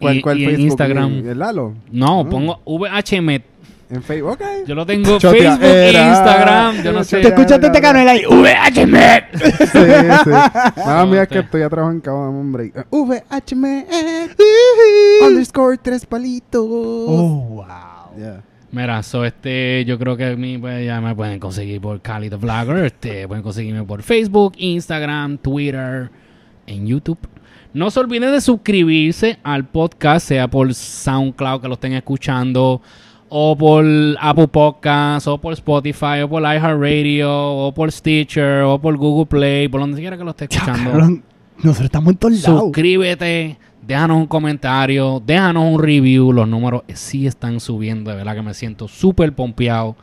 [0.00, 0.66] ¿Cuál, Y- cuál y en Facebook?
[0.66, 1.28] Instagram.
[1.28, 1.74] ¿El Lalo?
[1.90, 2.28] No, Ah.
[2.28, 3.42] pongo VHM.
[3.90, 4.40] En Facebook, ok.
[4.66, 5.92] Yo lo tengo Chotea Facebook e.
[5.92, 6.82] Instagram.
[6.82, 7.20] Yo no sé.
[7.20, 8.22] ¿Te escuchaste este canal ahí?
[8.24, 8.96] VHM.
[9.34, 9.50] Sí,
[10.24, 10.30] sí.
[10.76, 11.28] Nada, mira Ok.
[11.28, 12.30] que estoy a trabajar en Cabo.
[12.90, 13.84] VHM
[15.26, 16.64] underscore tres palitos.
[16.64, 17.66] Oh, wow.
[18.18, 18.42] Yeah.
[18.70, 22.30] Mira, so este, yo creo que a mí pues, ya me pueden conseguir por Cali
[22.30, 22.84] the Vlogger.
[22.86, 26.08] Este, pueden conseguirme por Facebook, Instagram, Twitter,
[26.66, 27.18] en YouTube.
[27.74, 32.82] No se olviden de suscribirse al podcast, sea por SoundCloud que lo estén escuchando,
[33.30, 33.84] o por
[34.20, 39.68] Apple Podcasts, o por Spotify, o por iHeartRadio, o por Stitcher, o por Google Play,
[39.68, 40.90] por donde quiera que lo esté Ya, escuchando.
[40.90, 41.22] cabrón,
[41.58, 42.60] Nosotros estamos en todos lados.
[42.60, 46.30] Suscríbete, déjanos un comentario, déjanos un review.
[46.32, 49.96] Los números sí están subiendo, de verdad que me siento súper pompeado.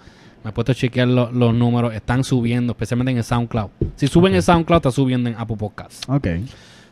[0.44, 3.70] Me he puesto a chequear lo- los números, están subiendo, especialmente en el SoundCloud.
[3.96, 6.02] Si suben en SoundCloud, está subiendo en Apple Podcasts.
[6.08, 6.28] Ok.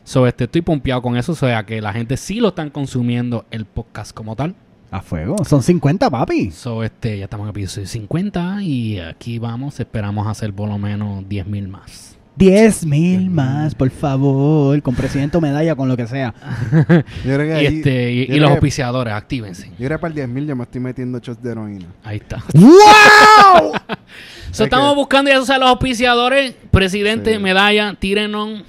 [0.08, 3.44] So, este, estoy pompeado con eso, o sea que la gente sí lo están consumiendo
[3.50, 4.54] el podcast como tal.
[4.90, 5.36] A fuego.
[5.44, 6.50] Son 50, papi.
[6.50, 11.28] So, este, ya estamos en episodio 50 y aquí vamos, esperamos hacer por lo menos
[11.28, 12.16] 10 mil más.
[12.36, 14.80] 10 mil más, por favor.
[14.80, 16.32] Con presidente o medalla, con lo que sea.
[16.72, 19.66] Yo creo que Y, ahí- este, y, yo y creo los auspiciadores, actívense.
[19.78, 21.86] Yo creo que para el 10.000 yo me estoy metiendo shots de heroína.
[22.02, 22.42] Ahí está.
[22.54, 23.72] ¡Wow!
[24.52, 27.38] So, estamos que- buscando ya sea los auspiciadores, presidente, Sí.
[27.38, 28.62] medalla, tírenos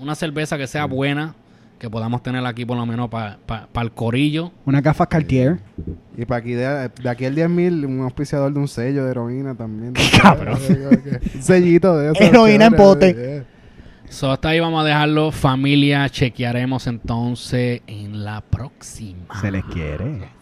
[0.00, 1.34] una cerveza que sea buena,
[1.78, 3.38] que podamos tener aquí por lo menos para
[3.82, 4.52] el corillo.
[4.64, 5.58] Una gafas Cartier.
[6.16, 9.54] Y para aquí de, de aquí al 10.000, un auspiciador de un sello de heroína
[9.54, 9.92] también.
[10.22, 10.58] Cabrón.
[11.34, 12.22] Un sellito de eso.
[12.22, 13.14] Heroína en pote.
[13.14, 13.56] yeah.
[14.08, 15.32] So, hasta ahí vamos a dejarlo.
[15.32, 19.40] Familia, chequearemos entonces en la próxima.
[19.40, 20.35] Se les quiere.